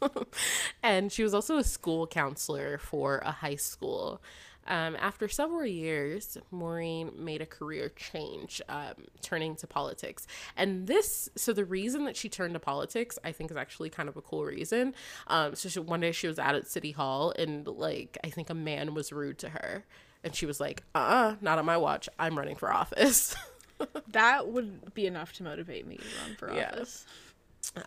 [0.82, 4.20] and she was also a school counselor for a high school.
[4.66, 10.26] Um, after several years, Maureen made a career change, um, turning to politics.
[10.56, 14.08] And this, so the reason that she turned to politics, I think, is actually kind
[14.08, 14.94] of a cool reason.
[15.26, 18.48] Um, so she, one day she was out at City Hall, and like, I think
[18.48, 19.84] a man was rude to her.
[20.22, 22.08] And she was like, uh uh not on my watch.
[22.18, 23.34] I'm running for office.
[24.08, 26.84] that would be enough to motivate me to run for Yeah.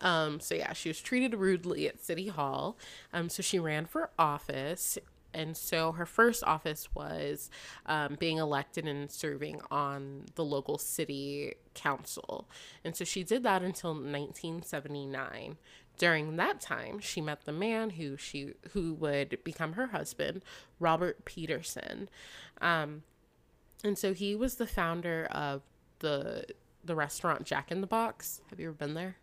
[0.00, 2.76] Um, so yeah, she was treated rudely at City Hall.
[3.12, 4.98] Um, so she ran for office.
[5.32, 7.50] And so her first office was
[7.86, 12.48] um, being elected and serving on the local city council.
[12.84, 15.56] And so she did that until 1979.
[15.98, 20.42] During that time, she met the man who she who would become her husband,
[20.80, 22.08] Robert Peterson.
[22.60, 23.02] Um,
[23.84, 25.62] and so he was the founder of
[26.00, 26.46] the
[26.82, 28.40] the restaurant Jack in the Box.
[28.50, 29.16] Have you ever been there?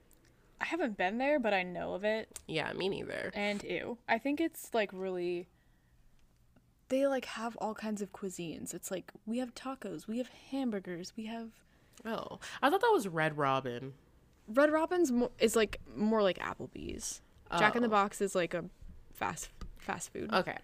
[0.61, 2.39] I haven't been there, but I know of it.
[2.47, 3.31] Yeah, me neither.
[3.33, 3.97] And ew.
[4.07, 5.47] I think it's like really
[6.89, 8.73] they like have all kinds of cuisines.
[8.73, 11.49] It's like we have tacos, we have hamburgers, we have
[12.05, 13.93] Oh, I thought that was Red Robin.
[14.47, 17.21] Red Robin's mo- is like more like Applebee's.
[17.57, 17.91] Jack in the Oh.
[17.91, 18.65] Box is like a
[19.13, 20.31] fast fast food.
[20.33, 20.57] Okay,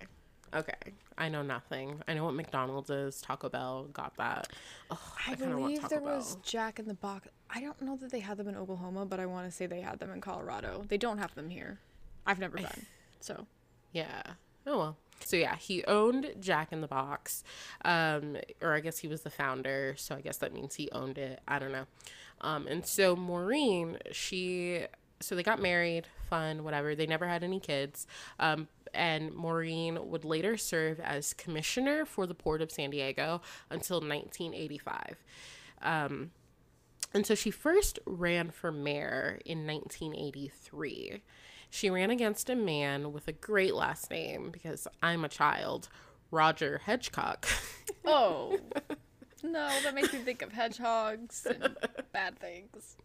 [0.53, 0.93] okay.
[1.17, 2.01] I know nothing.
[2.07, 3.21] I know what McDonald's is.
[3.21, 4.49] Taco Bell got that.
[4.91, 6.17] Oh, I, I believe there Bell.
[6.17, 7.27] was Jack in the Box.
[7.49, 9.81] I don't know that they had them in Oklahoma, but I want to say they
[9.81, 10.83] had them in Colorado.
[10.87, 11.79] They don't have them here.
[12.25, 12.85] I've never been.
[13.19, 13.47] So
[13.93, 14.21] Yeah.
[14.65, 14.97] Oh well.
[15.25, 17.43] So yeah, he owned Jack in the Box,
[17.83, 19.95] um, or I guess he was the founder.
[19.97, 21.39] So I guess that means he owned it.
[21.47, 21.85] I don't know.
[22.41, 24.85] Um, and so Maureen, she,
[25.19, 26.93] so they got married, fun, whatever.
[26.93, 28.05] They never had any kids.
[28.39, 28.67] Um,
[28.97, 35.23] and Maureen would later serve as commissioner for the port of San Diego until 1985.
[35.81, 36.31] Um,
[37.13, 41.21] and so she first ran for mayor in 1983.
[41.69, 45.89] She ran against a man with a great last name because I'm a child,
[46.31, 47.45] Roger Hedgecock.
[48.09, 48.57] Oh.
[49.43, 51.75] No, that makes me think of hedgehogs and
[52.11, 52.95] bad things.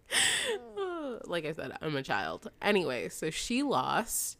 [1.24, 2.50] like I said, I'm a child.
[2.60, 4.38] Anyway, so she lost.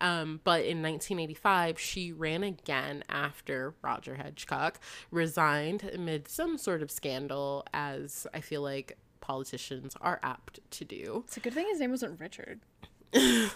[0.00, 4.74] Um, but in 1985, she ran again after Roger Hedgecock
[5.10, 11.22] resigned amid some sort of scandal, as I feel like politicians are apt to do.
[11.26, 12.60] It's a good thing his name wasn't Richard.
[13.12, 13.50] Dick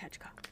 [0.00, 0.46] Hedgecock.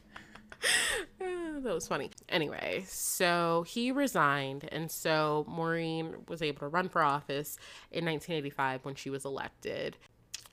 [1.61, 2.09] That was funny.
[2.29, 7.57] Anyway, so he resigned, and so Maureen was able to run for office
[7.91, 9.97] in 1985 when she was elected.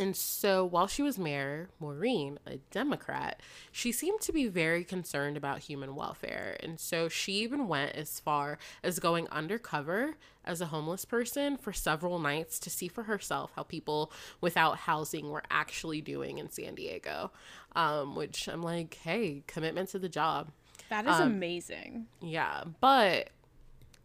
[0.01, 5.37] And so while she was mayor, Maureen, a Democrat, she seemed to be very concerned
[5.37, 6.57] about human welfare.
[6.61, 11.75] And so she even went as far as going undercover as a homeless person for
[11.75, 16.77] several nights to see for herself how people without housing were actually doing in San
[16.77, 17.31] Diego.
[17.77, 20.51] Um, which I'm like, hey, commitment to the job.
[20.89, 22.07] That is amazing.
[22.21, 23.31] Yeah, but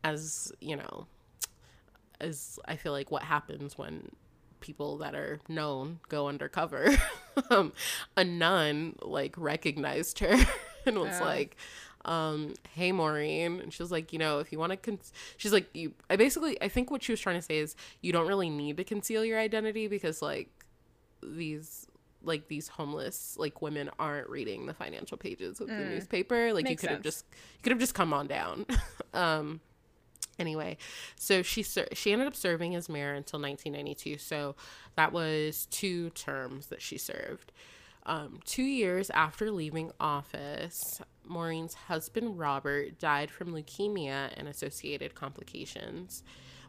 [0.03, 1.07] as you know,
[2.19, 4.09] as I feel like what happens when
[4.59, 6.89] people that are known go undercover,
[7.49, 7.73] um,
[8.17, 10.35] a nun like recognized her
[10.85, 11.57] and was like,
[12.05, 14.99] um, "Hey, Maureen," and she was like, "You know, if you want to," con-,
[15.37, 18.11] she's like, "You." I basically, I think what she was trying to say is, you
[18.13, 20.49] don't really need to conceal your identity because like
[21.23, 21.87] these
[22.25, 26.53] like these homeless like women aren't reading the financial pages of the newspaper.
[26.53, 28.65] Like you could have just you could have just come on down.
[29.13, 29.61] Um
[30.37, 30.75] anyway
[31.15, 34.53] so she ser- she ended up serving as mayor until 1992 so
[34.97, 37.53] that was two terms that she served.
[38.07, 46.21] Um, two years after leaving office maureen's husband robert died from leukemia and associated complications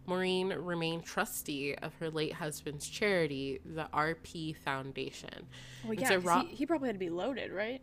[0.06, 5.46] Maureen remained trustee of her late husband's charity, the RP Foundation.
[5.84, 7.80] Well, yeah, so Ro- he, he probably had to be loaded, right?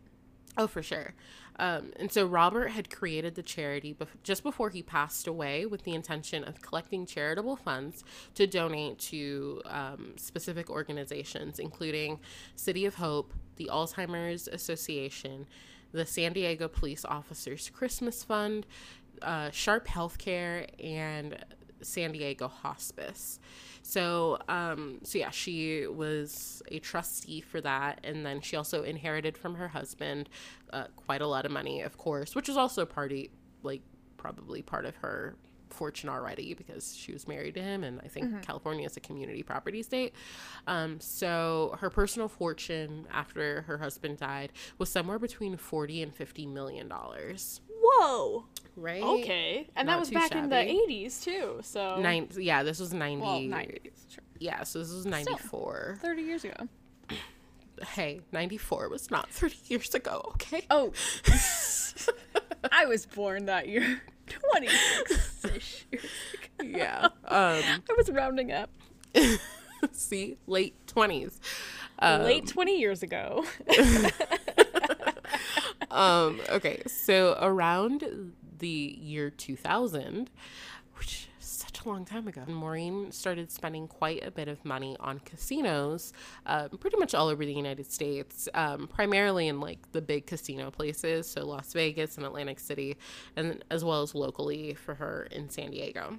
[0.56, 1.14] Oh, for sure.
[1.58, 5.82] Um, and so Robert had created the charity bef- just before he passed away with
[5.84, 8.04] the intention of collecting charitable funds
[8.34, 12.18] to donate to um, specific organizations, including
[12.56, 15.46] City of Hope, the Alzheimer's Association,
[15.92, 18.66] the San Diego Police Officers Christmas Fund,
[19.22, 21.36] uh, Sharp Healthcare, and
[21.84, 23.38] San Diego Hospice.
[23.82, 29.36] So, um, so yeah, she was a trustee for that, and then she also inherited
[29.36, 30.30] from her husband
[30.72, 33.30] uh, quite a lot of money, of course, which is also party
[33.62, 33.82] like
[34.16, 35.36] probably part of her
[35.68, 39.42] fortune already because she was married to him, and I think California is a community
[39.42, 40.14] property state.
[40.66, 46.46] Um, so her personal fortune after her husband died was somewhere between forty and fifty
[46.46, 47.60] million dollars.
[47.84, 48.44] Whoa.
[48.76, 49.02] Right?
[49.02, 49.68] Okay.
[49.76, 51.60] And that was back in the 80s too.
[51.62, 53.22] So Nine, yeah, this was 90.
[53.22, 53.90] well, 90s.
[54.08, 54.24] Sure.
[54.40, 55.98] Yeah, so this was 94.
[56.00, 56.54] 30 years ago.
[57.88, 60.64] Hey, 94 was not 30 years ago, okay?
[60.70, 60.92] Oh.
[62.72, 64.00] I was born that year.
[64.28, 66.04] 26 years
[66.60, 66.68] ago.
[66.78, 67.06] Yeah.
[67.24, 68.70] Um, I was rounding up.
[69.90, 71.40] see, late 20s.
[71.98, 73.44] Um, Late 20 years ago.
[75.94, 80.28] Um, okay, so around the year 2000,
[80.96, 84.96] which is such a long time ago, Maureen started spending quite a bit of money
[84.98, 86.12] on casinos,
[86.46, 90.70] um, pretty much all over the United States, um, primarily in like the big casino
[90.70, 92.96] places, so Las Vegas and Atlantic City,
[93.36, 96.18] and as well as locally for her in San Diego.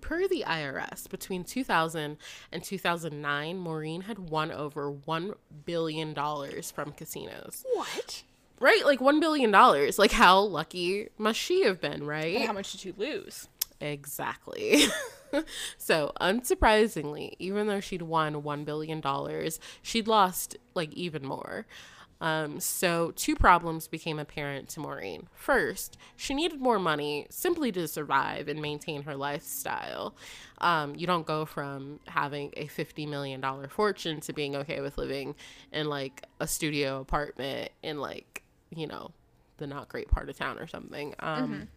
[0.00, 2.16] Per the IRS, between 2000
[2.50, 5.34] and 2009, Maureen had won over $1
[5.66, 7.66] billion from casinos.
[7.74, 8.22] what?
[8.60, 8.84] Right?
[8.84, 9.50] Like $1 billion.
[9.50, 12.42] Like, how lucky must she have been, right?
[12.42, 13.48] How much did you lose?
[13.80, 14.84] Exactly.
[15.78, 19.02] so, unsurprisingly, even though she'd won $1 billion,
[19.82, 21.66] she'd lost like even more.
[22.20, 25.28] Um, so, two problems became apparent to Maureen.
[25.32, 30.14] First, she needed more money simply to survive and maintain her lifestyle.
[30.58, 35.34] Um, you don't go from having a $50 million fortune to being okay with living
[35.72, 38.42] in like a studio apartment in like,
[38.74, 39.12] you know,
[39.58, 41.14] the not great part of town or something.
[41.20, 41.68] Um,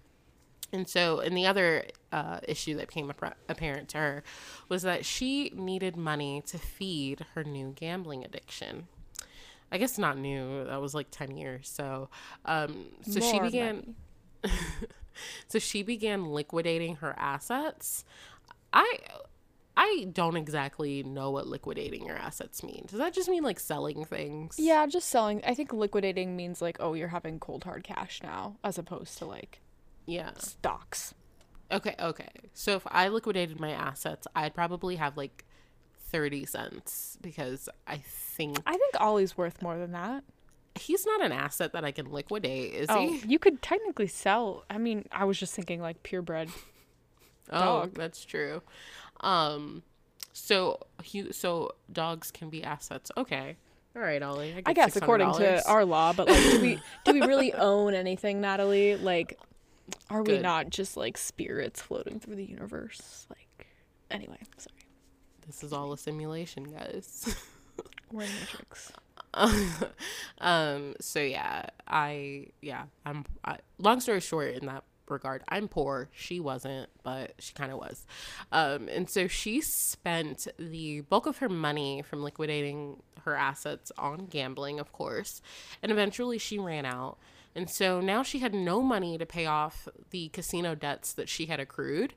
[0.74, 3.12] and so, and the other uh, issue that became
[3.48, 4.24] apparent to her
[4.70, 8.88] was that she needed money to feed her new gambling addiction.
[9.72, 10.66] I guess not new.
[10.66, 11.70] That was like ten years.
[11.70, 12.10] So,
[12.46, 13.96] um, so she began.
[15.48, 18.04] so she began liquidating her assets.
[18.72, 18.98] I.
[19.76, 22.86] I don't exactly know what liquidating your assets mean.
[22.88, 24.56] Does that just mean like selling things?
[24.60, 25.42] Yeah, just selling.
[25.46, 29.26] I think liquidating means like, oh, you're having cold hard cash now, as opposed to
[29.26, 29.62] like
[30.06, 30.32] Yeah.
[30.38, 31.14] stocks.
[31.72, 32.30] Okay, okay.
[32.54, 35.44] So if I liquidated my assets, I'd probably have like
[36.12, 40.24] 30 cents because I think I think Ollie's worth more than that.
[40.76, 43.22] he's not an asset that I can liquidate, is Oh, he?
[43.28, 44.66] you could technically sell.
[44.70, 46.50] I mean, I was just thinking like purebred.
[47.52, 47.96] Oh, dog.
[47.96, 48.62] that's true.
[49.24, 49.84] Um
[50.34, 53.12] so he so dogs can be assets.
[53.18, 53.56] Okay.
[53.96, 54.54] All right, Ollie.
[54.58, 57.94] I get guess according to our law, but like, do we do we really own
[57.94, 58.96] anything, Natalie?
[58.96, 59.40] Like,
[60.10, 63.28] are we not just like spirits floating through the universe?
[63.30, 63.68] Like,
[64.10, 64.74] anyway, sorry,
[65.46, 67.36] This is all a simulation, guys.
[68.12, 68.92] we're in the Matrix.
[70.42, 76.10] um so yeah i yeah i'm I, long story short in that regard i'm poor
[76.14, 78.06] she wasn't but she kind of was
[78.52, 84.26] um and so she spent the bulk of her money from liquidating her assets on
[84.26, 85.42] gambling of course
[85.82, 87.18] and eventually she ran out
[87.56, 91.46] and so now she had no money to pay off the casino debts that she
[91.48, 92.14] had accrued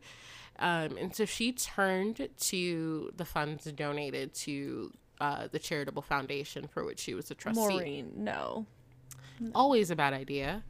[0.58, 6.84] um, and so she turned to the funds donated to uh, the charitable foundation for
[6.84, 7.60] which she was a trustee.
[7.60, 8.66] Maureen, no.
[9.54, 10.62] Always a bad idea.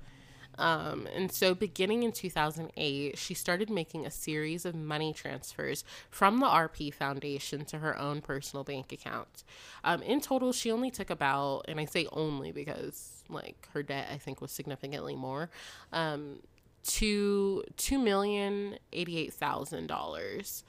[0.58, 6.40] Um, and so, beginning in 2008, she started making a series of money transfers from
[6.40, 9.44] the RP Foundation to her own personal bank account.
[9.84, 14.08] Um, in total, she only took about, and I say only because like her debt,
[14.10, 15.50] I think, was significantly more,
[15.92, 16.38] um,
[16.84, 20.64] to two million eighty-eight thousand dollars.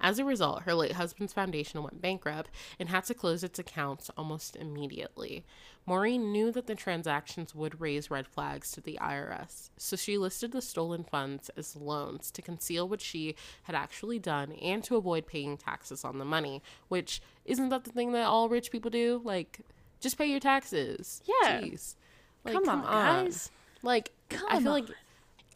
[0.00, 4.10] As a result, her late husband's foundation went bankrupt and had to close its accounts
[4.16, 5.44] almost immediately.
[5.90, 10.52] Maureen knew that the transactions would raise red flags to the IRS, so she listed
[10.52, 13.34] the stolen funds as loans to conceal what she
[13.64, 17.90] had actually done and to avoid paying taxes on the money, which isn't that the
[17.90, 19.20] thing that all rich people do?
[19.24, 19.62] Like,
[19.98, 21.22] just pay your taxes.
[21.26, 21.60] Yeah.
[21.60, 21.96] Jeez.
[22.44, 23.50] Like, Come on, guys.
[23.82, 24.86] Like, come I Come feel like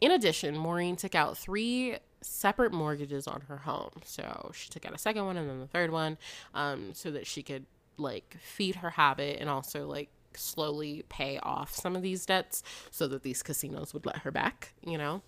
[0.01, 4.01] in addition, Maureen took out three separate mortgages on her home.
[4.03, 6.17] So she took out a second one and then the third one,
[6.53, 7.65] um, so that she could
[7.97, 13.07] like feed her habit and also like slowly pay off some of these debts so
[13.07, 15.21] that these casinos would let her back, you know?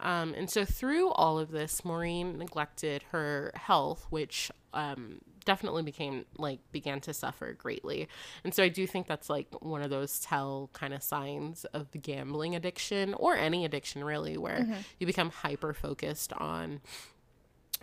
[0.00, 6.26] Um, and so through all of this, Maureen neglected her health, which um, definitely became
[6.36, 8.06] like began to suffer greatly.
[8.44, 11.90] And so I do think that's like one of those tell kind of signs of
[11.92, 14.58] the gambling addiction or any addiction really, where
[14.98, 16.80] you become hyper focused on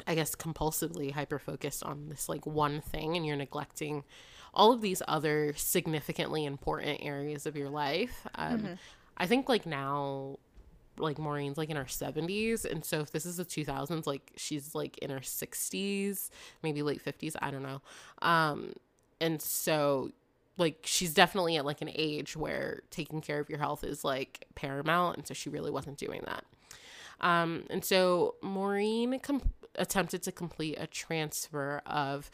[0.05, 4.03] I guess compulsively hyper focused on this like one thing and you're neglecting
[4.55, 8.25] all of these other significantly important areas of your life.
[8.35, 8.61] Um,
[9.17, 10.39] I think like now,
[10.97, 12.65] like Maureen's like in her 70s.
[12.65, 16.29] And so if this is the 2000s, like she's like in her 60s,
[16.63, 17.35] maybe late 50s.
[17.41, 17.81] I don't know.
[18.21, 18.73] Um,
[19.19, 20.11] and so
[20.57, 24.47] like she's definitely at like an age where taking care of your health is like
[24.55, 25.17] paramount.
[25.17, 26.45] And so she really wasn't doing that.
[27.21, 32.29] Um, and so Maureen com- attempted to complete a transfer of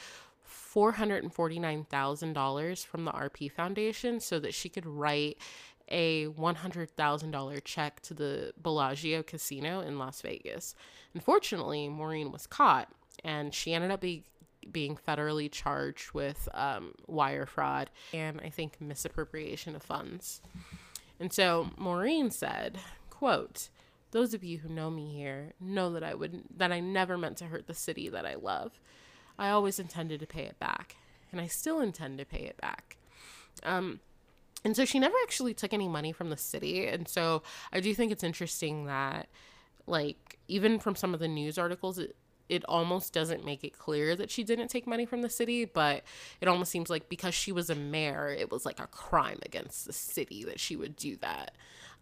[0.73, 5.37] $449,000 from the RP Foundation so that she could write
[5.87, 10.75] a $100,000 check to the Bellagio Casino in Las Vegas.
[11.13, 12.89] Unfortunately, Maureen was caught
[13.23, 14.23] and she ended up be-
[14.71, 20.41] being federally charged with um, wire fraud and I think misappropriation of funds.
[21.19, 22.79] And so Maureen said,
[23.09, 23.69] quote,
[24.11, 27.37] those of you who know me here know that I would that I never meant
[27.37, 28.79] to hurt the city that I love.
[29.41, 30.97] I always intended to pay it back,
[31.31, 32.97] and I still intend to pay it back.
[33.63, 33.99] Um,
[34.63, 37.41] and so she never actually took any money from the city, and so
[37.73, 39.27] I do think it's interesting that,
[39.87, 42.15] like, even from some of the news articles, it,
[42.49, 46.03] it almost doesn't make it clear that she didn't take money from the city, but
[46.39, 49.87] it almost seems like because she was a mayor, it was like a crime against
[49.87, 51.55] the city that she would do that.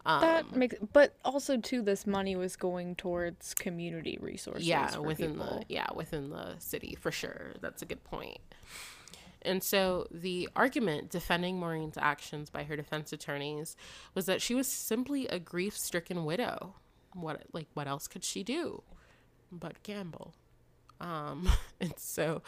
[0.05, 4.65] Um, That makes, but also too, this money was going towards community resources.
[4.67, 5.59] yeah within people.
[5.67, 8.21] the yeah within the city for sure that's a good point.
[8.21, 8.39] point
[9.41, 13.75] and so the argument defending maureen's actions by her defense attorneys
[14.13, 16.75] was that she was simply a grief-stricken widow
[17.13, 18.81] what like what else could she do
[19.51, 20.33] but gamble
[21.01, 21.47] um
[21.79, 22.41] and so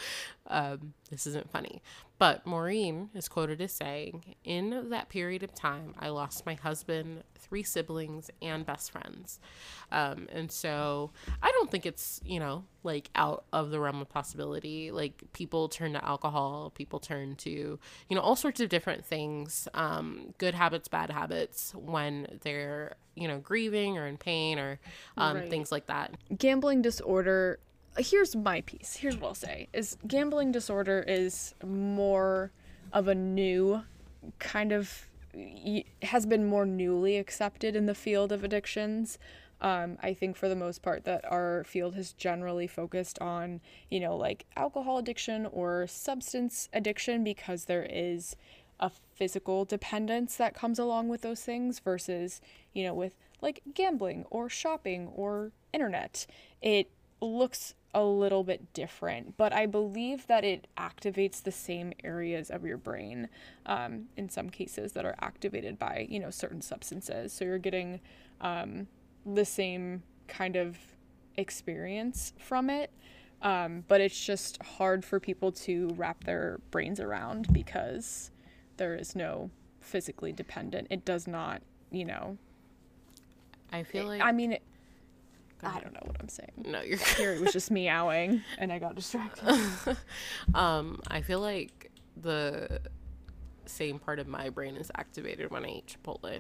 [0.48, 1.82] um this isn't funny
[2.20, 7.24] but maureen is quoted as saying in that period of time i lost my husband
[7.36, 9.40] three siblings and best friends.
[9.92, 11.12] Um and so
[11.42, 14.90] i don't think it's you know like out of the realm of possibility.
[14.92, 19.68] Like people turn to alcohol people turn to you know all sorts of different things
[19.74, 24.80] um good habits bad habits when they're you know grieving or in pain or
[25.18, 25.50] um Right.
[25.50, 26.16] things like that.
[26.38, 27.60] Gambling disorder
[27.98, 28.96] here's my piece.
[28.96, 32.52] Here's what i'll say is gambling disorder is more
[32.94, 33.84] of a new
[34.40, 35.08] kind of
[36.04, 39.18] has been more newly accepted in the field of addictions.
[39.64, 43.62] Um, i think for the most part that our field has generally focused on
[43.92, 48.36] you know like alcohol addiction or substance addiction because there is
[48.80, 52.42] a physical dependence that comes along with those things versus
[52.74, 56.26] you know with like gambling or shopping or internet.
[56.62, 56.90] It
[57.20, 62.66] looks a little bit different but i believe that it activates the same areas of
[62.66, 63.28] your brain
[63.66, 67.34] um, in some cases that are activated by you know certain substances.
[67.34, 68.00] So you're getting
[68.40, 68.88] um,
[69.26, 70.78] the same kind of
[71.38, 72.92] experience from it
[73.42, 78.32] um, but it's just hard for people to wrap their brains around because
[78.78, 79.50] there is no
[79.80, 80.88] physically dependent.
[80.90, 81.62] It does not
[81.92, 82.38] you know
[83.72, 84.62] i feel like i mean it,
[85.64, 88.80] i don't know what i'm saying no you're here it was just meowing and i
[88.80, 89.46] got distracted
[90.54, 92.80] Um, I feel like the
[93.66, 96.40] same part of my brain is activated when I eat Chipotle.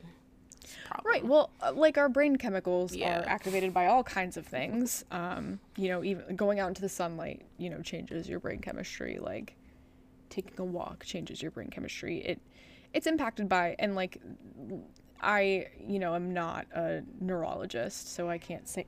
[0.85, 1.11] Problem.
[1.11, 3.21] right well uh, like our brain chemicals Yeah.
[3.21, 6.89] are activated by all kinds of things um you know even going out into the
[6.89, 9.55] sunlight you know changes your brain chemistry like
[10.29, 12.39] taking a walk changes your brain chemistry it
[12.93, 14.17] it's impacted by and like
[15.21, 18.85] i you know I'm not a neurologist so i can't say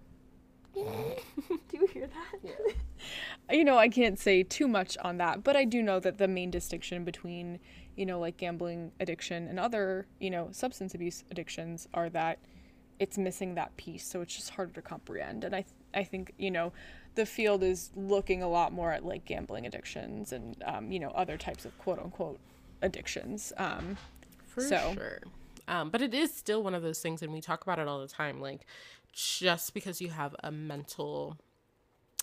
[0.74, 5.64] do you hear that you know i can't say too much on that but i
[5.66, 7.60] do know that the main distinction between
[7.96, 12.40] you know like gambling addiction and other you know substance abuse addictions are that
[13.00, 16.34] it's missing that piece so it's just harder to comprehend and i th- i think
[16.38, 16.72] you know
[17.16, 21.10] the field is looking a lot more at like gambling addictions and um, you know
[21.10, 22.40] other types of quote unquote
[22.82, 23.98] addictions um,
[24.48, 25.20] For so- sure.
[25.66, 28.02] Um, but it is still one of those things, and we talk about it all
[28.02, 28.42] the time.
[28.42, 28.66] Like,
[29.14, 31.38] just because you have a mental,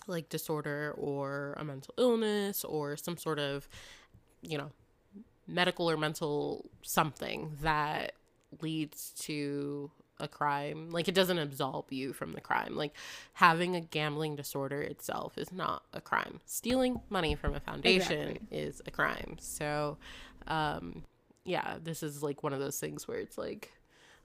[0.07, 3.69] like, disorder or a mental illness or some sort of,
[4.43, 4.71] you know,
[5.47, 8.12] medical or mental something that
[8.61, 12.77] leads to a crime, like, it doesn't absolve you from the crime.
[12.77, 12.95] Like,
[13.35, 16.41] having a gambling disorder itself is not a crime.
[16.45, 18.59] Stealing money from a foundation Exactly.
[18.59, 19.37] is a crime.
[19.41, 19.97] So,
[20.47, 21.05] um,
[21.45, 23.73] yeah, this is like one of those things where it's like,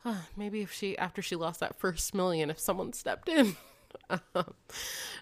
[0.38, 3.56] maybe if she after she lost that first million, if someone stepped in.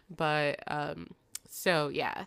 [0.09, 1.11] but um,
[1.49, 2.25] so yeah,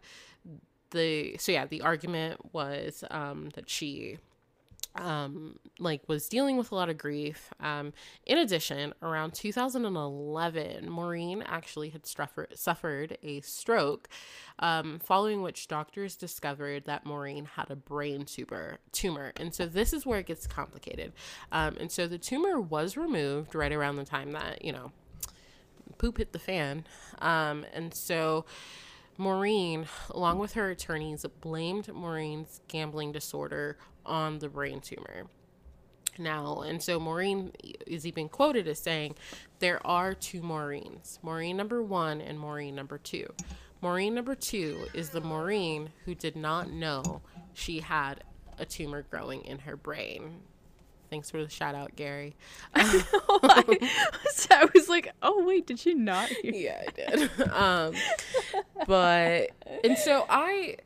[0.91, 4.19] the so yeah, the argument was um that she
[4.99, 7.51] um like was dealing with a lot of grief.
[7.61, 7.93] Um
[8.25, 14.09] in addition around 2011 maureen actually had suffered suffered a stroke
[14.59, 19.33] um following which doctors discovered that maureen had a brain tumor tumor.
[19.37, 21.13] And so this is where it gets complicated.
[21.53, 24.93] Um and so the tumor was removed right around the time that you know
[25.99, 26.85] poop hit the fan.
[27.21, 28.45] Um and so
[29.19, 35.27] Maureen, along with her attorneys, blamed Maureen's gambling disorder on the brain tumor.
[36.19, 37.53] Now, and so Maureen
[37.87, 39.17] is even quoted as saying,
[39.59, 43.27] There are two Maureens Maureen number one and Maureen number two.
[43.83, 47.21] Maureen number two is the Maureen who did not know
[47.53, 48.25] she had
[48.59, 50.41] a tumor growing in her brain.
[51.11, 52.35] Thanks for the shout out, Gary.
[52.75, 56.29] I was like, oh wait, did she not?
[56.29, 56.53] Hear?
[56.53, 57.49] yeah, I did.
[57.53, 57.95] um,
[58.87, 59.51] but
[59.85, 60.79] and so I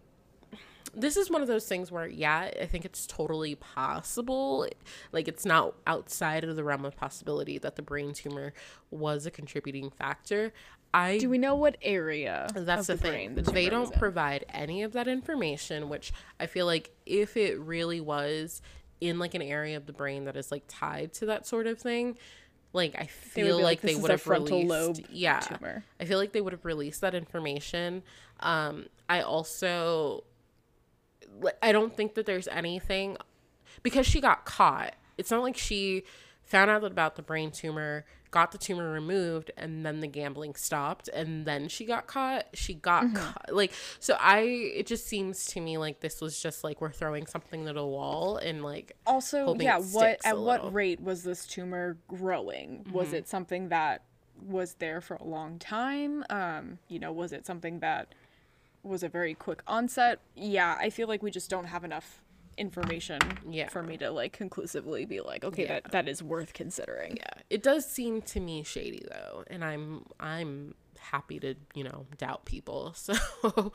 [0.95, 4.67] this is one of those things where yeah i think it's totally possible
[5.13, 8.53] like it's not outside of the realm of possibility that the brain tumor
[8.91, 10.53] was a contributing factor
[10.93, 12.49] i Do we know what area?
[12.55, 16.13] that's of the, the thing brain the they don't provide any of that information which
[16.39, 18.63] i feel like if it really was
[19.01, 21.79] in like an area of the brain that is like tied to that sort of
[21.79, 22.19] thing
[22.73, 25.85] like i feel be like, "This they would have released lobe yeah tumor.
[25.99, 28.03] I feel like they would have released that information.
[28.41, 30.30] Um, I also, like,
[31.63, 33.17] I don't think that there's anything
[33.83, 34.95] because she got caught.
[35.19, 36.05] It's not like she
[36.43, 41.09] found out about the brain tumor, got the tumor removed, and then the gambling stopped,
[41.09, 42.47] and then she got caught.
[42.55, 43.17] She got Mm-hmm.
[43.17, 43.53] caught.
[43.55, 47.27] Like, so I, it just seems to me like this was just like we're throwing
[47.27, 50.71] something at a wall and like, Also, yeah, what at what little.
[50.73, 52.85] rate was this tumor growing?
[52.93, 54.03] Was it something that
[54.47, 56.25] was there for a long time?
[56.31, 58.15] Um, you know, was it something that
[58.83, 60.21] was a very quick onset?
[60.35, 62.23] Yeah, I feel like we just don't have enough
[62.59, 63.69] information Yeah.
[63.69, 65.81] for me to like conclusively be like, okay, Yeah.
[65.81, 67.17] that that is worth considering.
[67.17, 72.07] yeah, it does seem to me shady though, and I'm I'm happy to you know
[72.19, 72.95] doubt people.
[73.43, 73.73] So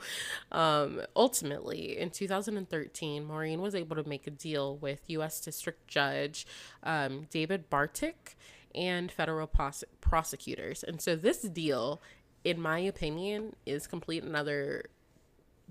[0.52, 5.40] um, ultimately, in 2013, Maureen was able to make a deal with U.S.
[5.40, 6.46] District Judge
[6.82, 8.36] um, David Bartick
[8.74, 12.00] and federal pros- prosecutors, and so this deal,
[12.44, 14.84] in my opinion, is complete another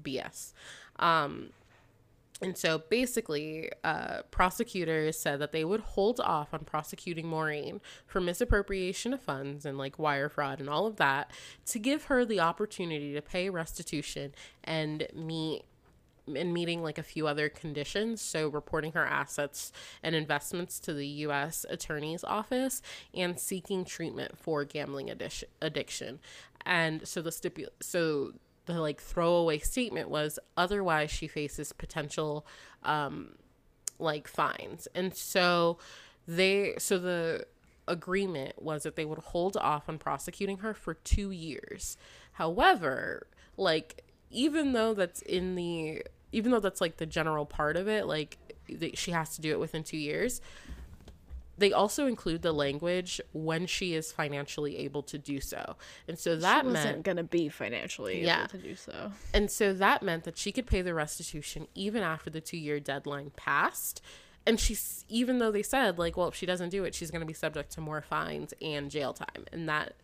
[0.02, 0.54] BS.
[0.98, 1.50] Um,
[2.42, 8.20] and so basically, uh, prosecutors said that they would hold off on prosecuting Maureen for
[8.20, 11.32] misappropriation of funds and like wire fraud and all of that
[11.68, 15.64] to give her the opportunity to pay restitution and meet
[16.28, 18.20] and meeting like a few other conditions.
[18.20, 21.66] So, reporting her assets and investments to the U.S.
[21.70, 22.82] Attorney's Office
[23.14, 25.50] and seeking treatment for gambling addiction.
[25.62, 26.20] addiction.
[26.66, 28.34] And so the stipu- so
[28.66, 32.46] the like throwaway statement was otherwise she faces potential
[32.84, 33.36] um
[34.00, 34.88] like fines.
[34.94, 35.78] And so
[36.28, 37.46] they so the
[37.88, 41.98] agreement was that they would hold off on prosecuting her for 2 years.
[42.34, 43.28] However,
[43.58, 48.06] like even though that's in the even though that's like the general part of it,
[48.06, 48.38] like
[48.96, 50.42] she has to do it within 2 years,
[51.58, 55.76] they also include the language when she is financially able to do so.
[56.08, 58.40] And so that she wasn't meant gonna be financially Yeah.
[58.42, 59.12] able to do so.
[59.34, 62.80] and so that meant that she could pay the restitution even after the two year
[62.80, 64.02] deadline passed.
[64.48, 67.22] And she's, even though they said, like, well, if she doesn't do it, she's going
[67.22, 69.46] to be subject to more fines and jail time.
[69.52, 69.96] And that,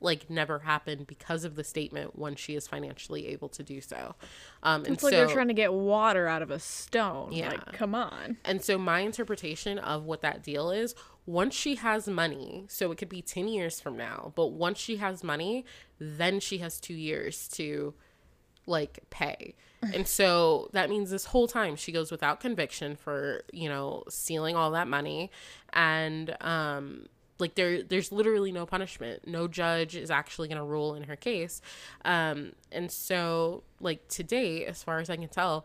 [0.00, 4.14] like, never happened because of the statement when she is financially able to do so.
[4.62, 7.32] Um, and It's like so, they're trying to get water out of a stone.
[7.32, 7.50] Yeah.
[7.50, 8.36] Like, come on.
[8.44, 10.94] and so my interpretation of what that deal is
[11.26, 14.96] once she has money, so it could be 10 years from now, but once she
[14.96, 15.64] has money,
[15.98, 17.94] then she has two years to
[18.66, 19.54] like pay.
[19.94, 24.56] And so that means this whole time she goes without conviction for, you know, stealing
[24.56, 25.30] all that money
[25.72, 27.06] and um
[27.38, 29.26] like there there's literally no punishment.
[29.26, 31.60] No judge is actually going to rule in her case.
[32.04, 35.64] Um and so like to date as far as I can tell,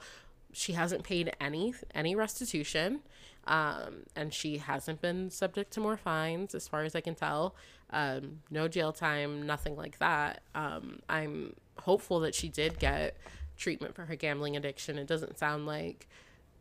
[0.51, 2.99] she hasn't paid any any restitution.
[3.45, 7.55] Um and she hasn't been subject to more fines as far as I can tell.
[7.89, 10.43] Um no jail time, nothing like that.
[10.53, 13.17] Um I'm hopeful that she did get
[13.57, 14.97] treatment for her gambling addiction.
[14.97, 16.07] It doesn't sound like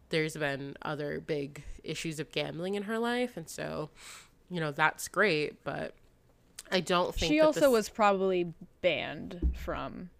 [0.08, 3.88] there's been other big issues of gambling in her life and so
[4.52, 5.94] you know that's great but
[6.70, 8.52] i don't think She also this- was probably
[8.82, 10.10] banned from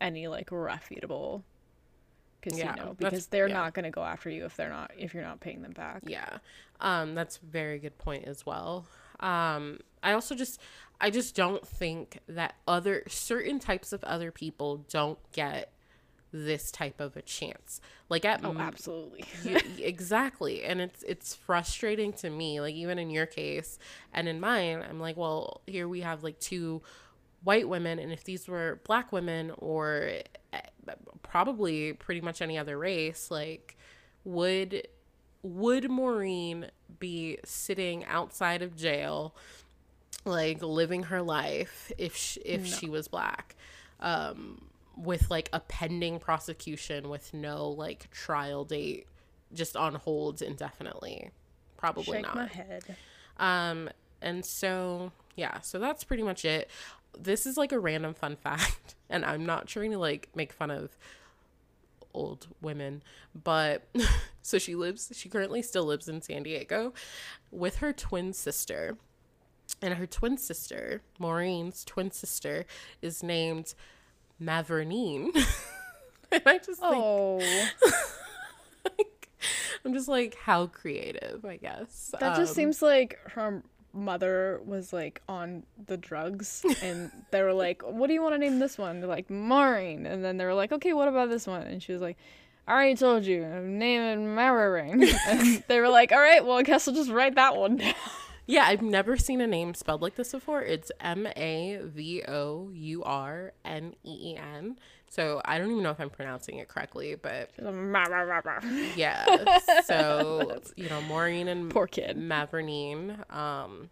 [0.00, 1.44] any like reputable
[2.42, 3.54] casino Yeah, because they're yeah.
[3.54, 6.02] not going to go after you if they're not if you're not paying them back.
[6.06, 6.38] Yeah.
[6.80, 8.86] Um, that's a very good point as well.
[9.20, 10.60] Um, I also just
[11.00, 15.72] I just don't think that other certain types of other people don't get
[16.34, 17.80] this type of a chance.
[18.08, 19.24] Like at Oh, absolutely.
[19.78, 23.78] exactly and it's it's frustrating to me like even in your case
[24.12, 26.82] and in mine i'm like well here we have like two
[27.44, 30.10] white women and if these were black women or
[30.52, 30.60] eh,
[31.22, 33.76] probably pretty much any other race like
[34.24, 34.86] would
[35.42, 39.34] would maureen be sitting outside of jail
[40.24, 43.54] like living her life if she, if she was black
[44.00, 44.60] um
[44.96, 49.06] with like a pending prosecution with no like trial date
[49.52, 51.30] just on hold indefinitely.
[51.76, 52.36] Probably Shake not.
[52.36, 52.96] my head.
[53.38, 53.90] um
[54.22, 56.70] and so yeah so that's pretty much it.
[57.18, 60.70] This is like a random fun fact and i'm not trying to like make fun
[60.70, 60.96] of
[62.12, 63.02] old women
[63.44, 63.86] but
[64.42, 66.92] so she lives she currently still lives in san diego
[67.50, 68.96] with her twin sister.
[69.82, 72.64] And her twin sister maureen's twin sister
[73.02, 73.74] is named
[74.42, 75.30] Mavourneen
[76.32, 77.36] and i just Oh,
[78.84, 79.28] like,
[79.84, 83.62] i'm just like how creative i guess that just Um, seems like her
[83.92, 88.38] mother was like on the drugs and they were like, "What do you want to
[88.38, 91.46] name this one?" They're like, "Maureen." And then they were like, "Okay, what about this
[91.46, 92.16] one?" And she was like,
[92.66, 93.44] "I already told you.
[93.44, 97.36] I'm naming Maureen." and they were like, "All right, well, I guess I'll just write
[97.36, 97.94] that one down."
[98.46, 100.62] Yeah, I've never seen a name spelled like this before.
[100.62, 104.76] It's M A V O U R N E E N.
[105.08, 107.50] So I don't even know if I'm pronouncing it correctly, but
[108.96, 109.24] yeah.
[109.84, 112.18] So you know, Maureen and Poor kid.
[112.18, 113.88] Mavourneen um,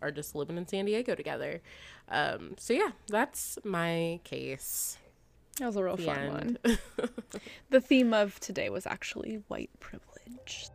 [0.00, 1.60] are just living in San Diego together.
[2.08, 4.98] Um, so yeah, that's my case.
[5.58, 6.58] That was a real The fun end.
[6.62, 6.78] one.
[7.70, 10.68] The theme of today was actually white privilege.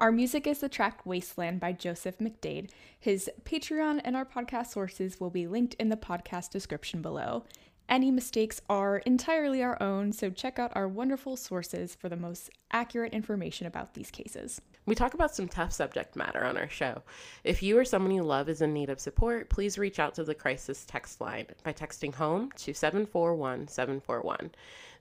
[0.00, 2.70] Our music is the track Wasteland by Joseph McDade.
[2.98, 7.44] His Patreon and our podcast sources will be linked in the podcast description below.
[7.86, 12.48] Any mistakes are entirely our own, so check out our wonderful sources for the most
[12.72, 14.62] accurate information about these cases.
[14.86, 17.02] We talk about some tough subject matter on our show.
[17.44, 20.24] If you or someone you love is in need of support, please reach out to
[20.24, 24.50] the crisis text line by texting home to 741 741.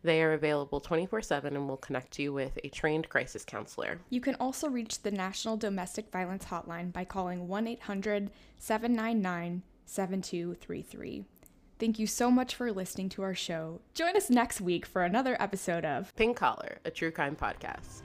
[0.04, 4.00] They are available 24 7 and will connect you with a trained crisis counselor.
[4.10, 11.26] You can also reach the National Domestic Violence Hotline by calling 1 800 799 7233.
[11.80, 13.80] Thank you so much for listening to our show.
[13.94, 18.02] Join us next week for another episode of Pink Collar, a true crime podcast.